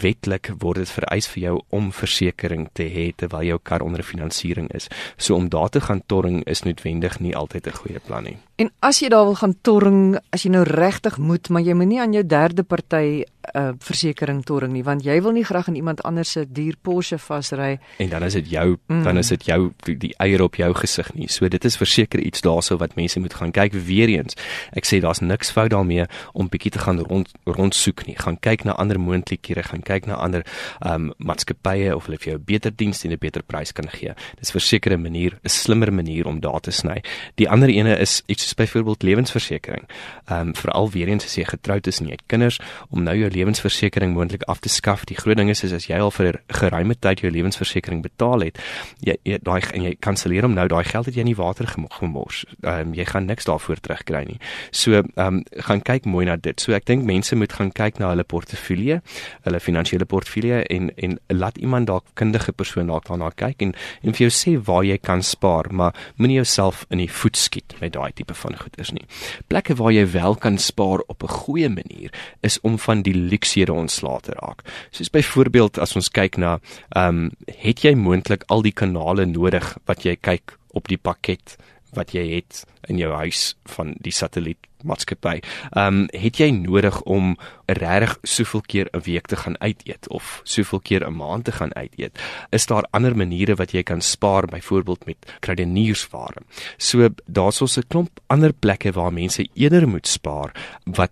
wetlik 0.01 0.51
word 0.59 0.77
dit 0.77 0.89
vereis 0.89 1.27
vir 1.27 1.43
jou 1.43 1.55
om 1.69 1.91
versekerings 1.91 2.69
te 2.73 2.87
hê 2.89 3.11
terwyl 3.15 3.43
jou 3.43 3.59
kar 3.63 3.81
onder 3.81 4.03
finansiering 4.03 4.69
is. 4.75 4.87
So 5.17 5.35
om 5.35 5.49
daar 5.49 5.69
te 5.69 5.81
gaan 5.81 6.01
torring 6.07 6.43
is 6.45 6.63
noodwendig 6.63 7.19
nie 7.19 7.35
altyd 7.35 7.67
'n 7.67 7.79
goeie 7.81 7.99
plan 7.99 8.23
nie. 8.23 8.37
En 8.55 8.69
as 8.79 8.99
jy 8.99 9.09
daar 9.09 9.25
wil 9.25 9.35
gaan 9.35 9.55
torring, 9.61 10.19
as 10.29 10.43
jy 10.43 10.51
nou 10.51 10.63
regtig 10.63 11.17
moet, 11.17 11.49
maar 11.49 11.61
jy 11.61 11.73
moenie 11.73 11.99
aan 12.01 12.13
jou 12.13 12.25
derde 12.25 12.63
party 12.63 13.23
uh, 13.55 13.71
versekering 13.79 14.43
torring 14.45 14.73
nie, 14.73 14.83
want 14.83 15.03
jy 15.05 15.17
wil 15.21 15.33
nie 15.35 15.45
graag 15.45 15.67
aan 15.67 15.75
iemand 15.75 16.03
anders 16.07 16.31
se 16.31 16.45
duur 16.47 16.75
Porsche 16.81 17.17
vasry. 17.17 17.79
En 17.97 18.09
dan 18.09 18.23
is 18.23 18.33
dit 18.33 18.49
jou, 18.49 18.77
mm. 18.87 19.03
dan 19.03 19.17
is 19.17 19.31
dit 19.33 19.45
jou 19.45 19.71
die 19.85 20.13
eier 20.23 20.41
op 20.41 20.55
jou 20.55 20.69
gesig 20.75 21.13
nie. 21.13 21.27
So 21.31 21.47
dit 21.47 21.65
is 21.65 21.77
verseker 21.77 22.19
iets 22.19 22.41
daarso 22.45 22.77
wat 22.81 22.95
mense 22.95 23.19
moet 23.19 23.33
gaan 23.33 23.51
kyk 23.51 23.73
weer 23.73 24.09
eens. 24.09 24.37
Ek 24.77 24.87
sê 24.87 25.01
daar's 25.03 25.21
niks 25.21 25.51
fout 25.51 25.71
daarmee 25.73 26.05
om 26.33 26.49
bietjie 26.51 26.71
te 26.71 26.83
gaan 26.83 26.99
rond 26.99 27.31
rondsoek 27.45 28.05
nie. 28.07 28.15
Gaan 28.19 28.39
kyk 28.39 28.65
na 28.67 28.75
ander 28.81 28.99
moontlikhede, 28.99 29.63
gaan 29.63 29.83
kyk 29.85 30.05
na 30.09 30.19
ander 30.21 30.45
um, 30.85 31.11
maatskappye 31.17 31.95
of 31.95 32.07
hulle 32.09 32.19
vir 32.21 32.33
jou 32.33 32.39
'n 32.39 32.45
beter 32.45 32.71
diens 32.75 33.03
en 33.05 33.11
'n 33.11 33.17
beter 33.19 33.43
prys 33.43 33.71
kan 33.71 33.89
gee. 33.89 34.13
Dis 34.39 34.51
verseker 34.51 34.93
'n 34.93 35.01
manier, 35.01 35.39
'n 35.43 35.49
slimmer 35.49 35.93
manier 35.93 36.27
om 36.27 36.39
daar 36.39 36.59
te 36.59 36.71
sny. 36.71 37.03
Die 37.35 37.49
ander 37.49 37.69
ene 37.69 37.97
is 37.97 38.21
iets 38.27 38.43
soos 38.43 38.53
byvoorbeeld 38.53 39.03
lewensversekering. 39.03 39.87
Um, 40.31 40.55
veral 40.55 40.89
weer 40.91 41.07
eens 41.07 41.25
as 41.25 41.35
jy 41.35 41.45
getroud 41.45 41.87
is 41.87 41.99
en 41.99 42.07
jy 42.07 42.11
het 42.11 42.27
kinders 42.27 42.59
om 42.89 43.03
nou 43.03 43.15
jou 43.17 43.29
lewensversekering 43.33 44.13
moontlik 44.13 44.43
af 44.51 44.59
te 44.59 44.69
skaf. 44.69 45.05
Die 45.05 45.17
groot 45.17 45.37
ding 45.37 45.49
is, 45.49 45.63
is 45.63 45.73
as 45.73 45.87
jy 45.89 45.99
al 45.99 46.11
vir 46.11 46.41
geruime 46.47 46.95
tyd 46.99 47.23
jou 47.23 47.31
lewensversekering 47.31 48.01
betaal 48.05 48.47
het, 48.47 48.59
jy, 48.99 49.15
jy 49.27 49.39
daai 49.43 49.61
en 49.73 49.85
jy 49.87 49.95
kanselleer 49.99 50.47
hom 50.47 50.55
nou, 50.57 50.67
daai 50.71 50.83
geld 50.87 51.09
het 51.09 51.15
jy 51.15 51.25
in 51.25 51.31
die 51.31 51.37
water 51.39 51.67
gemors. 51.67 52.43
Ehm 52.61 52.91
um, 52.91 52.93
jy 52.97 53.05
gaan 53.07 53.27
niks 53.29 53.47
daarvoor 53.49 53.81
terugkry 53.81 54.23
nie. 54.27 54.39
So 54.71 55.01
ehm 55.01 55.05
um, 55.17 55.41
gaan 55.67 55.81
kyk 55.81 56.05
mooi 56.05 56.25
na 56.25 56.35
dit. 56.35 56.59
So 56.61 56.75
ek 56.77 56.85
dink 56.89 57.05
mense 57.07 57.35
moet 57.35 57.53
gaan 57.53 57.71
kyk 57.75 57.99
na 58.01 58.11
hulle 58.11 58.23
portefeulje, 58.27 59.01
hulle 59.47 59.59
finansiële 59.59 60.05
portefeulje 60.05 60.63
en 60.67 60.91
en 60.97 61.17
laat 61.27 61.57
iemand 61.57 61.87
dalk 61.87 62.05
kundige 62.19 62.51
persoon 62.51 62.91
dalk 62.91 63.07
daarna 63.09 63.31
kyk 63.35 63.61
en 63.67 63.75
en 64.01 64.13
vir 64.13 64.27
jou 64.27 64.31
sê 64.35 64.55
waar 64.67 64.83
jy 64.85 64.97
kan 64.97 65.23
spaar, 65.23 65.71
maar 65.71 65.95
moenie 66.17 66.39
jouself 66.41 66.85
in 66.89 67.01
die 67.03 67.09
voet 67.11 67.37
skiet 67.37 67.75
met 67.81 67.93
daai 67.95 68.11
tipe 68.15 68.35
van 68.37 68.57
goederes 68.57 68.93
nie. 68.95 69.05
Plekke 69.47 69.75
waar 69.79 69.93
jy 69.95 70.05
wel 70.13 70.35
kan 70.35 70.57
spaar 70.57 71.03
op 71.07 71.23
'n 71.23 71.35
goeie 71.41 71.69
manier 71.69 72.11
is 72.41 72.59
om 72.61 72.77
van 72.77 73.01
die 73.01 73.15
luksede 73.29 73.73
ontslae 73.73 74.21
te 74.21 74.35
raak. 74.37 74.63
Soos 74.91 75.09
byvoorbeeld 75.09 75.79
as 75.79 75.95
ons 75.95 76.09
kyk 76.09 76.37
na 76.37 76.59
ehm 76.95 77.07
um, 77.07 77.31
het 77.61 77.83
jy 77.85 77.93
moontlik 77.95 78.43
al 78.47 78.61
die 78.61 78.75
kanale 78.75 79.25
nodig 79.25 79.77
wat 79.85 80.05
jy 80.05 80.15
kyk 80.15 80.57
op 80.73 80.87
die 80.87 80.97
pakket 80.97 81.57
wat 81.95 82.13
jy 82.15 82.23
het 82.37 82.63
in 82.89 82.99
jou 82.99 83.11
huis 83.13 83.55
van 83.75 83.95
die 84.03 84.13
satelliet 84.15 84.71
maatskappy. 84.87 85.39
Ehm 85.71 86.01
um, 86.01 86.07
het 86.11 86.39
jy 86.41 86.49
nodig 86.55 87.01
om 87.01 87.35
regtig 87.65 88.17
soveel 88.23 88.61
keer 88.61 88.87
'n 88.91 89.03
week 89.05 89.27
te 89.27 89.35
gaan 89.35 89.59
uit 89.61 89.81
eet 89.85 90.07
of 90.09 90.41
soveel 90.43 90.79
keer 90.79 91.05
'n 91.07 91.15
maand 91.15 91.45
te 91.45 91.51
gaan 91.51 91.75
uit 91.75 91.93
eet? 91.97 92.19
Is 92.49 92.65
daar 92.65 92.87
ander 92.91 93.15
maniere 93.15 93.55
wat 93.55 93.71
jy 93.71 93.83
kan 93.83 94.01
spaar 94.01 94.45
byvoorbeeld 94.45 95.05
met 95.05 95.17
krediniersware? 95.39 96.41
So 96.77 97.09
daar's 97.25 97.61
ons 97.61 97.77
'n 97.77 97.87
klomp 97.87 98.19
ander 98.27 98.53
plekke 98.53 98.91
waar 98.91 99.13
mense 99.13 99.49
eerder 99.53 99.87
moet 99.87 100.07
spaar 100.07 100.51
wat 100.85 101.11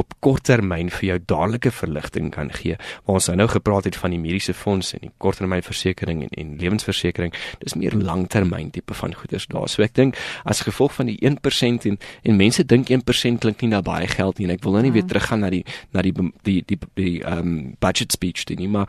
op 0.00 0.14
korttermyn 0.24 0.90
vir 0.94 1.06
jou 1.08 1.18
dadelike 1.32 1.72
verligting 1.74 2.30
kan 2.34 2.50
gee. 2.54 2.76
Waar 3.04 3.20
ons 3.20 3.28
nou 3.28 3.48
gepraat 3.50 3.88
het 3.88 3.98
van 4.00 4.14
die 4.14 4.20
mediese 4.20 4.54
fonds 4.56 4.94
en 4.96 5.04
die 5.06 5.12
korttermynversekering 5.22 6.24
en 6.26 6.34
en 6.40 6.56
lewensversekering, 6.60 7.34
dis 7.60 7.76
meer 7.78 7.96
langtermyn 7.96 8.70
tipe 8.74 8.94
van 8.96 9.14
goederes 9.14 9.48
daar. 9.52 9.68
So 9.68 9.84
ek 9.86 9.94
dink 9.98 10.18
as 10.44 10.64
gevolg 10.66 10.94
van 10.96 11.10
die 11.12 11.18
1% 11.20 11.88
en 11.90 11.98
en 12.22 12.36
mense 12.36 12.64
dink 12.64 12.90
1% 12.90 13.42
klink 13.44 13.62
nie 13.62 13.72
na 13.74 13.82
baie 13.84 14.08
geld 14.08 14.38
nie 14.38 14.48
en 14.48 14.54
ek 14.56 14.64
wil 14.64 14.78
nou 14.78 14.84
nie 14.86 14.94
weer 14.94 15.04
mm. 15.04 15.12
teruggaan 15.12 15.44
na 15.44 15.50
die 15.52 15.64
na 15.92 16.04
die 16.06 16.14
die 16.46 16.62
die 16.66 16.80
die 16.94 17.16
ehm 17.20 17.38
um, 17.38 17.76
budget 17.80 18.12
speech 18.12 18.46
ding 18.48 18.60
nie, 18.60 18.68
maar 18.68 18.88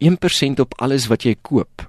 1% 0.00 0.60
op 0.60 0.76
alles 0.80 1.08
wat 1.12 1.24
jy 1.24 1.36
koop 1.42 1.88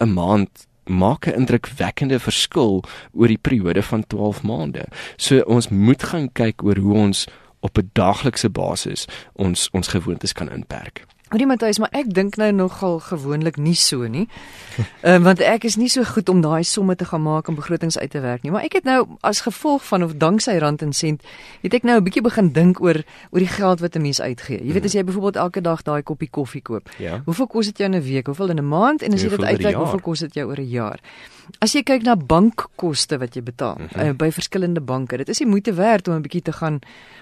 'n 0.00 0.12
maand 0.12 0.66
maak 0.84 1.26
'n 1.26 1.36
indrukwekkende 1.40 2.18
verskil 2.18 2.82
oor 3.12 3.28
die 3.28 3.40
periode 3.40 3.82
van 3.82 4.06
12 4.06 4.42
maande. 4.42 4.84
So 5.16 5.40
ons 5.40 5.68
moet 5.68 6.02
gaan 6.02 6.32
kyk 6.32 6.62
oor 6.62 6.76
hoe 6.76 6.94
ons 6.94 7.26
op 7.64 7.78
'n 7.78 7.90
daaglikse 7.92 8.50
basis 8.50 9.06
ons 9.32 9.68
ons 9.70 9.88
gewoontes 9.88 10.32
kan 10.32 10.50
inperk. 10.50 11.04
Hoorie 11.32 11.46
Matthys, 11.48 11.78
maar 11.80 11.88
ek 11.96 12.10
dink 12.12 12.36
nou 12.36 12.50
nogal 12.52 12.98
gewoonlik 13.00 13.56
nie 13.56 13.74
so 13.74 14.04
nie. 14.04 14.26
Ehm 14.76 15.22
uh, 15.22 15.24
want 15.24 15.40
ek 15.40 15.64
is 15.64 15.78
nie 15.80 15.88
so 15.88 16.04
goed 16.04 16.28
om 16.28 16.42
daai 16.44 16.64
somme 16.68 16.96
te 17.00 17.06
gaan 17.08 17.22
maak 17.24 17.48
en 17.48 17.56
begrotings 17.56 17.96
uit 17.98 18.10
te 18.10 18.20
werk 18.20 18.42
nie, 18.44 18.52
maar 18.52 18.66
ek 18.66 18.76
het 18.80 18.84
nou 18.84 19.06
as 19.24 19.40
gevolg 19.46 19.84
van 19.88 20.04
of 20.04 20.12
danksy 20.20 20.58
rand 20.60 20.82
en 20.84 20.92
sent, 20.92 21.24
het 21.62 21.74
ek 21.74 21.86
nou 21.88 21.96
'n 21.96 22.04
bietjie 22.04 22.22
begin 22.22 22.52
dink 22.52 22.82
oor 22.82 23.00
oor 23.30 23.40
die 23.40 23.48
geld 23.48 23.80
wat 23.80 23.96
'n 23.96 24.02
mens 24.02 24.20
uitgee. 24.20 24.60
Jy 24.60 24.72
weet 24.72 24.84
as 24.84 24.92
jy 24.92 25.04
byvoorbeeld 25.04 25.36
elke 25.36 25.60
dag 25.60 25.82
daai 25.82 26.02
koppie 26.02 26.28
koffie 26.30 26.62
koop, 26.62 26.90
ja. 26.98 27.22
hoeveel 27.24 27.46
kos 27.46 27.66
dit 27.66 27.78
jou 27.78 27.88
in 27.88 27.96
'n 27.96 28.02
week, 28.02 28.26
hoeveel 28.26 28.50
in 28.50 28.58
'n 28.58 28.68
maand 28.68 29.02
en 29.02 29.12
as 29.12 29.22
jy 29.22 29.28
dit 29.28 29.44
uitwerk, 29.44 29.76
hoeveel 29.76 30.00
kos 30.00 30.18
dit 30.18 30.34
jou 30.34 30.48
oor 30.48 30.60
'n 30.60 30.68
jaar? 30.68 31.00
As 31.60 31.72
jy 31.72 31.82
kyk 31.82 32.02
na 32.02 32.16
bankkoste 32.16 33.18
wat 33.18 33.34
jy 33.34 33.42
betaal 33.42 33.76
mm 33.78 33.86
-hmm. 33.86 34.08
uh, 34.08 34.12
by 34.12 34.30
verskillende 34.30 34.80
banke, 34.80 35.16
dit 35.16 35.28
is 35.28 35.38
nie 35.38 35.48
moeite 35.48 35.74
werd 35.74 36.08
om 36.08 36.14
'n 36.14 36.22
bietjie 36.22 36.42
te 36.42 36.52
gaan 36.52 36.80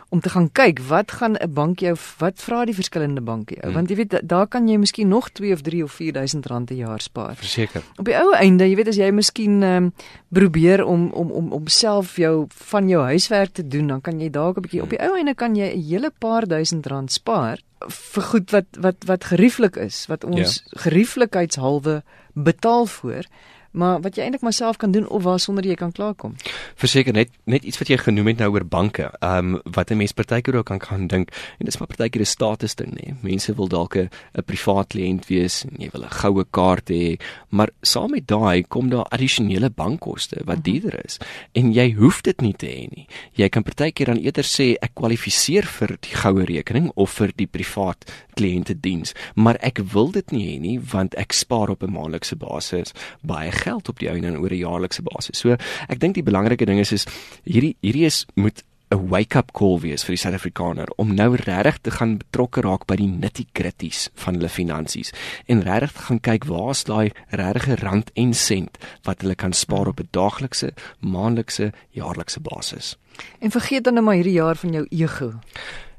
om 0.09 0.21
te 0.21 0.29
gaan 0.29 0.53
kyk 0.53 0.81
wat 0.88 1.12
gaan 1.12 1.37
'n 1.41 1.53
bank 1.53 1.79
jou 1.79 1.97
wat 2.19 2.35
vra 2.37 2.65
die 2.65 2.75
verskillende 2.75 3.21
banke 3.21 3.55
jou? 3.55 3.69
Mm. 3.69 3.75
Want 3.75 3.88
jy 3.92 3.98
weet 4.00 4.18
daar 4.28 4.48
kan 4.50 4.68
jy 4.68 4.78
miskien 4.81 5.11
nog 5.12 5.31
2 5.37 5.52
of 5.52 5.62
3 5.66 5.83
of 5.85 5.92
4000 5.92 6.46
rand 6.46 6.70
per 6.70 6.76
jaar 6.76 7.00
spaar. 7.00 7.37
Verseker. 7.37 7.85
Op 8.00 8.09
die 8.09 8.16
ou 8.16 8.33
einde, 8.35 8.68
jy 8.68 8.76
weet 8.81 8.92
as 8.92 9.00
jy 9.00 9.11
miskien 9.14 9.62
ehm 9.62 9.90
um, 9.90 9.92
probeer 10.33 10.85
om 10.85 11.11
om 11.12 11.31
om 11.31 11.52
om 11.52 11.66
self 11.68 12.16
jou 12.16 12.46
van 12.70 12.88
jou 12.88 13.02
huiswerk 13.05 13.52
te 13.52 13.66
doen, 13.68 13.87
dan 13.92 14.00
kan 14.00 14.20
jy 14.20 14.31
dalk 14.31 14.57
'n 14.57 14.64
bietjie 14.64 14.83
op 14.83 14.90
die 14.90 15.02
ou 15.02 15.16
einde 15.16 15.35
kan 15.35 15.57
jy 15.57 15.68
'n 15.74 15.83
hele 15.83 16.11
paar 16.18 16.46
duisend 16.46 16.87
rand 16.87 17.12
spaar 17.12 17.59
vir 17.88 18.22
goed 18.22 18.50
wat 18.50 18.66
wat 18.78 19.05
wat 19.07 19.24
gerieflik 19.24 19.76
is, 19.76 20.07
wat 20.07 20.24
ons 20.24 20.62
ja. 20.64 20.78
gerieflikheidshalwe 20.85 22.02
betaal 22.33 22.87
voor 22.87 23.26
maar 23.73 24.01
wat 24.05 24.17
jy 24.17 24.27
eintlik 24.27 24.43
maar 24.45 24.53
self 24.57 24.77
kan 24.77 24.93
doen 24.93 25.09
of 25.09 25.23
waar 25.23 25.41
sonder 25.41 25.67
jy 25.67 25.75
kan 25.79 25.93
klaarkom. 25.93 26.37
Verseker 26.81 27.13
net 27.17 27.31
net 27.45 27.65
iets 27.65 27.79
wat 27.81 27.89
jy 27.89 27.99
genoem 28.01 28.33
het 28.33 28.43
nou 28.45 28.51
oor 28.53 28.67
banke. 28.69 29.11
Ehm 29.21 29.55
um, 29.55 29.61
wat 29.65 29.91
'n 29.91 29.97
mens 29.97 30.13
partykeer 30.13 30.57
ook 30.57 30.67
kan 30.67 30.79
kan 30.79 31.07
dink 31.07 31.31
en 31.59 31.65
dis 31.65 31.79
maar 31.79 31.89
partykeer 31.89 32.23
'n 32.23 32.25
status 32.25 32.75
ding 32.75 32.93
nê. 32.95 33.15
Mense 33.21 33.55
wil 33.55 33.69
dalk 33.69 33.97
'n 33.97 34.11
privaat 34.45 34.89
kliënt 34.89 35.27
wees 35.27 35.65
en 35.65 35.77
jy 35.79 35.89
wil 35.93 36.05
'n 36.05 36.11
goue 36.11 36.45
kaart 36.51 36.91
hê, 36.91 37.21
maar 37.49 37.71
saam 37.83 38.11
met 38.11 38.27
daai 38.27 38.65
kom 38.69 38.89
daar 38.89 39.07
addisionele 39.11 39.71
bankkoste 39.71 40.41
wat 40.45 40.59
mhm. 40.59 40.63
duurder 40.63 41.05
is 41.05 41.19
en 41.53 41.73
jy 41.73 41.95
hoef 41.95 42.21
dit 42.23 42.41
nie 42.41 42.55
te 42.55 42.67
hê 42.67 42.89
nie. 42.91 43.07
Jy 43.33 43.49
kan 43.49 43.63
partykeer 43.63 44.07
dan 44.07 44.19
eerder 44.19 44.45
sê 44.45 44.77
ek 44.81 44.95
kwalifiseer 44.95 45.65
vir 45.65 45.97
die 46.01 46.15
goue 46.15 46.45
rekening 46.45 46.91
of 46.95 47.11
vir 47.11 47.33
die 47.37 47.47
privaat 47.47 48.05
kliëntediens, 48.35 49.14
maar 49.35 49.57
ek 49.61 49.79
wil 49.92 50.11
dit 50.12 50.31
nie 50.31 50.45
hê 50.49 50.59
nie 50.61 50.79
want 50.92 51.14
ek 51.14 51.33
spaar 51.33 51.71
op 51.71 51.83
'n 51.83 51.92
maandelikse 51.92 52.37
basis 52.37 52.92
baie 53.23 53.53
geld 53.53 53.88
op 53.88 53.99
die 53.99 54.09
einde 54.09 54.29
en 54.29 54.38
oor 54.38 54.51
'n 54.51 54.64
jaarlikse 54.66 55.03
basis. 55.03 55.38
So 55.38 55.57
ek 55.88 56.01
dink 56.01 56.14
die 56.14 56.23
belangrike 56.23 56.66
ding 56.66 56.79
is 56.79 56.92
is 56.92 57.07
hierdie 57.45 57.77
hierdie 57.81 58.07
is 58.07 58.27
moet 58.35 58.64
'n 58.92 59.09
wake-up 59.09 59.53
call 59.53 59.79
wees 59.81 60.05
vir 60.05 60.16
die 60.16 60.21
Suid-Afrikaner 60.21 60.90
om 61.01 61.14
nou 61.16 61.37
regtig 61.37 61.79
te 61.81 61.90
gaan 61.90 62.18
betrokke 62.21 62.61
raak 62.61 62.85
by 62.87 62.97
die 63.01 63.09
nitty-gritties 63.09 64.11
van 64.25 64.37
hulle 64.37 64.51
finansies 64.53 65.12
en 65.47 65.62
regtig 65.64 65.92
te 65.92 66.05
gaan 66.09 66.21
kyk 66.21 66.45
waar's 66.51 66.85
daai 66.85 67.12
regte 67.31 67.79
rand 67.81 68.11
en 68.14 68.35
sent 68.35 68.77
wat 69.09 69.25
hulle 69.25 69.35
kan 69.35 69.53
spaar 69.53 69.88
op 69.88 70.01
'n 70.01 70.09
daaglikse, 70.11 70.75
maandelikse, 71.01 71.73
jaarlikse 71.90 72.40
basis. 72.40 72.97
En 73.40 73.51
vergeet 73.51 73.85
dan 73.85 73.95
nou 73.95 74.05
maar 74.05 74.14
hierdie 74.14 74.40
jaar 74.40 74.57
van 74.57 74.73
jou 74.73 74.87
ego. 74.90 75.33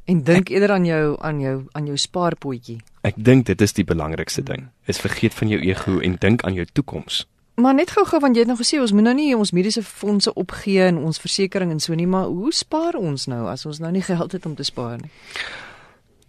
En 0.05 0.23
dink 0.23 0.49
eerder 0.49 0.71
aan 0.71 0.85
jou 0.85 1.15
aan 1.19 1.39
jou 1.39 1.65
aan 1.71 1.85
jou 1.85 1.97
spaarpotjie. 1.97 2.81
Ek 3.01 3.15
dink 3.15 3.45
dit 3.45 3.61
is 3.61 3.73
die 3.73 3.85
belangrikste 3.87 4.43
ding. 4.43 4.67
Is 4.85 4.99
vergeet 4.99 5.33
van 5.33 5.47
jou 5.47 5.59
ego 5.63 5.99
en 5.99 6.17
dink 6.19 6.43
aan 6.43 6.53
jou 6.53 6.65
toekoms. 6.73 7.23
Maar 7.55 7.73
net 7.73 7.91
gou-gou 7.93 8.19
want 8.19 8.35
jy 8.35 8.43
het 8.43 8.49
nou 8.49 8.57
gesê 8.57 8.79
ons 8.81 8.91
moet 8.91 9.05
nou 9.05 9.13
nie 9.15 9.35
ons 9.37 9.51
mediese 9.53 9.83
fondse 9.85 10.33
opgee 10.33 10.87
en 10.89 10.97
ons 10.97 11.19
versekerings 11.21 11.71
en 11.71 11.79
so 11.79 11.95
nie, 11.95 12.07
maar 12.09 12.25
hoe 12.25 12.51
spaar 12.53 12.97
ons 12.97 13.27
nou 13.29 13.45
as 13.47 13.65
ons 13.69 13.79
nou 13.79 13.91
nie 13.93 14.01
geld 14.01 14.31
het 14.31 14.45
om 14.49 14.55
te 14.57 14.65
spaar 14.65 14.97
nie? 14.97 15.11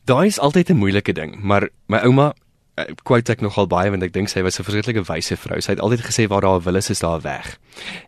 Daai 0.05 0.27
is 0.27 0.39
altyd 0.39 0.71
'n 0.71 0.77
moeilike 0.77 1.13
ding, 1.13 1.41
maar 1.43 1.69
my 1.89 1.99
ouma 2.05 2.35
eh, 2.77 2.93
quote 3.03 3.33
ek 3.33 3.41
nogal 3.41 3.67
baie 3.67 3.91
want 3.91 4.03
ek 4.03 4.13
dink 4.13 4.29
sy 4.29 4.43
was 4.43 4.59
'n 4.59 4.65
verskriklike 4.65 5.05
wyse 5.09 5.37
vrou. 5.37 5.61
Sy 5.61 5.73
het 5.73 5.81
altyd 5.81 6.01
gesê 6.01 6.29
waar 6.29 6.43
daar 6.43 6.61
'n 6.61 6.65
wil 6.65 6.77
is, 6.77 6.91
is 6.91 7.01
daar 7.01 7.19
'n 7.19 7.23
weg. 7.23 7.59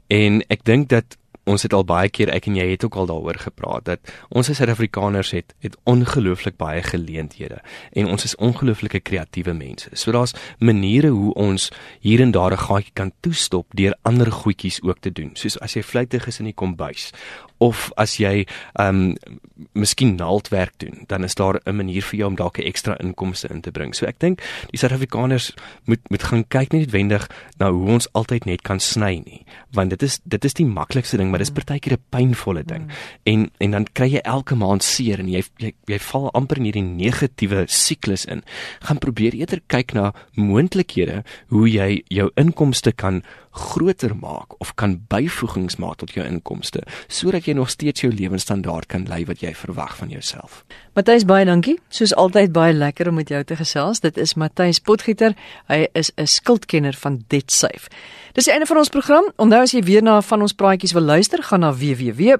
En 0.08 0.42
ek 0.48 0.64
dink 0.64 0.88
dat 0.88 1.16
ons 1.46 1.62
het 1.62 1.74
al 1.76 1.84
baie 1.86 2.10
keer 2.10 2.30
ek 2.34 2.48
en 2.50 2.58
jy 2.58 2.66
het 2.72 2.84
ook 2.84 2.96
al 2.98 3.06
daaroor 3.06 3.38
gepraat 3.38 3.86
dat 3.86 4.12
ons 4.28 4.50
as 4.50 4.58
Suid-Afrikaners 4.58 5.30
het 5.36 5.54
het 5.62 5.76
ongelooflik 5.86 6.56
baie 6.58 6.82
geleenthede 6.82 7.60
en 7.92 8.10
ons 8.10 8.26
is 8.26 8.34
ongelooflike 8.42 9.00
kreatiewe 9.00 9.54
mense. 9.54 9.90
So 9.94 10.12
daar's 10.12 10.34
maniere 10.58 11.12
hoe 11.14 11.32
ons 11.34 11.70
hier 12.00 12.20
en 12.20 12.34
daar 12.34 12.52
'n 12.52 12.66
gaatjie 12.66 12.94
kan 12.94 13.12
toestop 13.20 13.66
deur 13.74 13.94
ander 14.02 14.32
goedjies 14.32 14.82
ook 14.82 14.98
te 15.00 15.12
doen. 15.12 15.30
Soos 15.34 15.60
as 15.60 15.74
jy 15.74 15.82
vlugtig 15.82 16.26
is 16.26 16.38
in 16.38 16.50
die 16.50 16.54
kombuis 16.54 17.12
of 17.58 17.90
as 17.96 18.16
jy 18.16 18.46
ehm 18.78 19.12
um, 19.12 19.40
miskien 19.72 20.18
naaldwerk 20.20 20.74
doen, 20.76 21.04
dan 21.08 21.24
is 21.24 21.34
daar 21.34 21.60
'n 21.64 21.76
manier 21.76 22.02
vir 22.02 22.18
jou 22.18 22.28
om 22.28 22.36
dalk 22.36 22.58
'n 22.58 22.62
ekstra 22.62 22.96
inkomste 22.98 23.48
in 23.48 23.60
te 23.60 23.70
bring. 23.70 23.94
So 23.94 24.06
ek 24.06 24.18
dink 24.18 24.42
die 24.70 24.78
Suid-Afrikaners 24.78 25.54
moet 25.84 26.00
moet 26.10 26.22
gaan 26.22 26.44
kyk 26.48 26.72
net 26.72 26.90
wendig 26.90 27.28
na 27.58 27.70
hoe 27.70 27.88
ons 27.88 28.12
altyd 28.12 28.44
net 28.44 28.62
kan 28.62 28.80
sny 28.80 29.22
nie, 29.24 29.44
want 29.72 29.90
dit 29.90 30.02
is 30.02 30.20
dit 30.24 30.44
is 30.44 30.52
die 30.54 30.66
maklikste 30.66 31.16
ding, 31.16 31.30
maar 31.30 31.38
dis 31.38 31.50
partykeer 31.50 31.92
'n 31.92 32.04
pynvolle 32.10 32.64
ding. 32.64 32.86
Mm. 32.86 32.90
En 33.24 33.50
en 33.58 33.70
dan 33.70 33.86
kry 33.92 34.10
jy 34.12 34.20
elke 34.24 34.54
maand 34.54 34.82
seer 34.82 35.18
en 35.18 35.28
jy 35.28 35.42
jy, 35.56 35.72
jy 35.86 35.98
val 35.98 36.30
amper 36.32 36.56
in 36.58 36.64
hierdie 36.64 36.82
negatiewe 36.82 37.64
siklus 37.66 38.24
in. 38.24 38.42
Gaan 38.80 38.98
probeer 38.98 39.34
eerder 39.34 39.60
kyk 39.66 39.92
na 39.92 40.12
moontlikhede 40.34 41.24
hoe 41.48 41.68
jy 41.68 42.02
jou 42.08 42.30
inkomste 42.36 42.92
kan 42.92 43.22
groter 43.56 44.12
maak 44.16 44.60
of 44.60 44.74
kan 44.74 44.98
byvoegings 45.08 45.78
maak 45.80 45.96
tot 46.02 46.12
jou 46.16 46.24
inkomste 46.26 46.82
sodat 47.08 47.45
jy 47.46 47.54
nog 47.54 47.70
steeds 47.70 48.00
jou 48.00 48.12
lewensstandaard 48.12 48.86
kan 48.86 49.06
lei 49.08 49.24
wat 49.24 49.40
jy 49.40 49.54
verwag 49.54 49.96
van 49.96 50.08
jouself. 50.08 50.64
Matthys 50.94 51.24
baie 51.28 51.44
dankie. 51.44 51.80
Soos 51.88 52.14
altyd 52.14 52.52
baie 52.52 52.72
lekker 52.72 53.08
om 53.08 53.14
met 53.20 53.28
jou 53.28 53.44
te 53.44 53.56
gesels. 53.56 54.00
Dit 54.00 54.16
is 54.16 54.34
Matthys 54.34 54.80
Potgieter. 54.80 55.34
Hy 55.68 55.86
is 55.92 56.12
'n 56.16 56.26
skuldkenner 56.26 56.94
van 56.94 57.24
DebtSafe. 57.28 57.88
Dis 58.32 58.44
die 58.44 58.52
einde 58.52 58.66
van 58.66 58.76
ons 58.76 58.88
program. 58.88 59.32
Onthou 59.36 59.62
as 59.62 59.72
jy 59.72 59.82
weer 59.82 60.02
na 60.02 60.20
van 60.20 60.40
ons 60.44 60.52
praatjies 60.52 60.92
wil 60.92 61.02
luister, 61.02 61.42
gaan 61.42 61.60
na 61.60 61.72
www.rsg.co.za, 61.72 62.34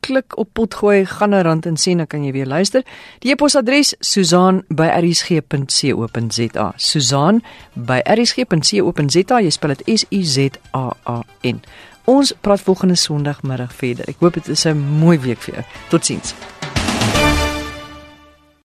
klik 0.00 0.38
op 0.38 0.48
potgooi, 0.52 1.06
gaan 1.06 1.30
na 1.30 1.42
rand 1.42 1.66
en 1.66 1.76
sien 1.76 1.96
dan 2.00 2.06
kan 2.06 2.24
jy 2.24 2.32
weer 2.32 2.46
luister. 2.46 2.82
Die 3.18 3.32
e-posadres 3.32 3.94
susaan@rsg.co.za. 4.00 6.72
Susaan 6.76 7.42
by 7.74 8.00
rsg.co.za. 8.04 9.40
Jy 9.40 9.50
spel 9.50 9.68
dit 9.76 10.00
S 10.00 10.04
U 10.10 10.22
Z 10.22 10.38
A 10.72 10.96
A 11.04 11.22
N. 11.42 11.60
Ons 12.04 12.34
praat 12.40 12.60
volgende 12.60 12.94
Sondagmiddag 12.94 13.72
verder. 13.74 14.08
Ek 14.08 14.20
hoop 14.20 14.34
dit 14.34 14.48
is 14.48 14.64
'n 14.66 14.76
mooi 14.76 15.18
week 15.18 15.40
vir 15.40 15.54
jou. 15.54 15.64
Totsiens. 15.88 16.34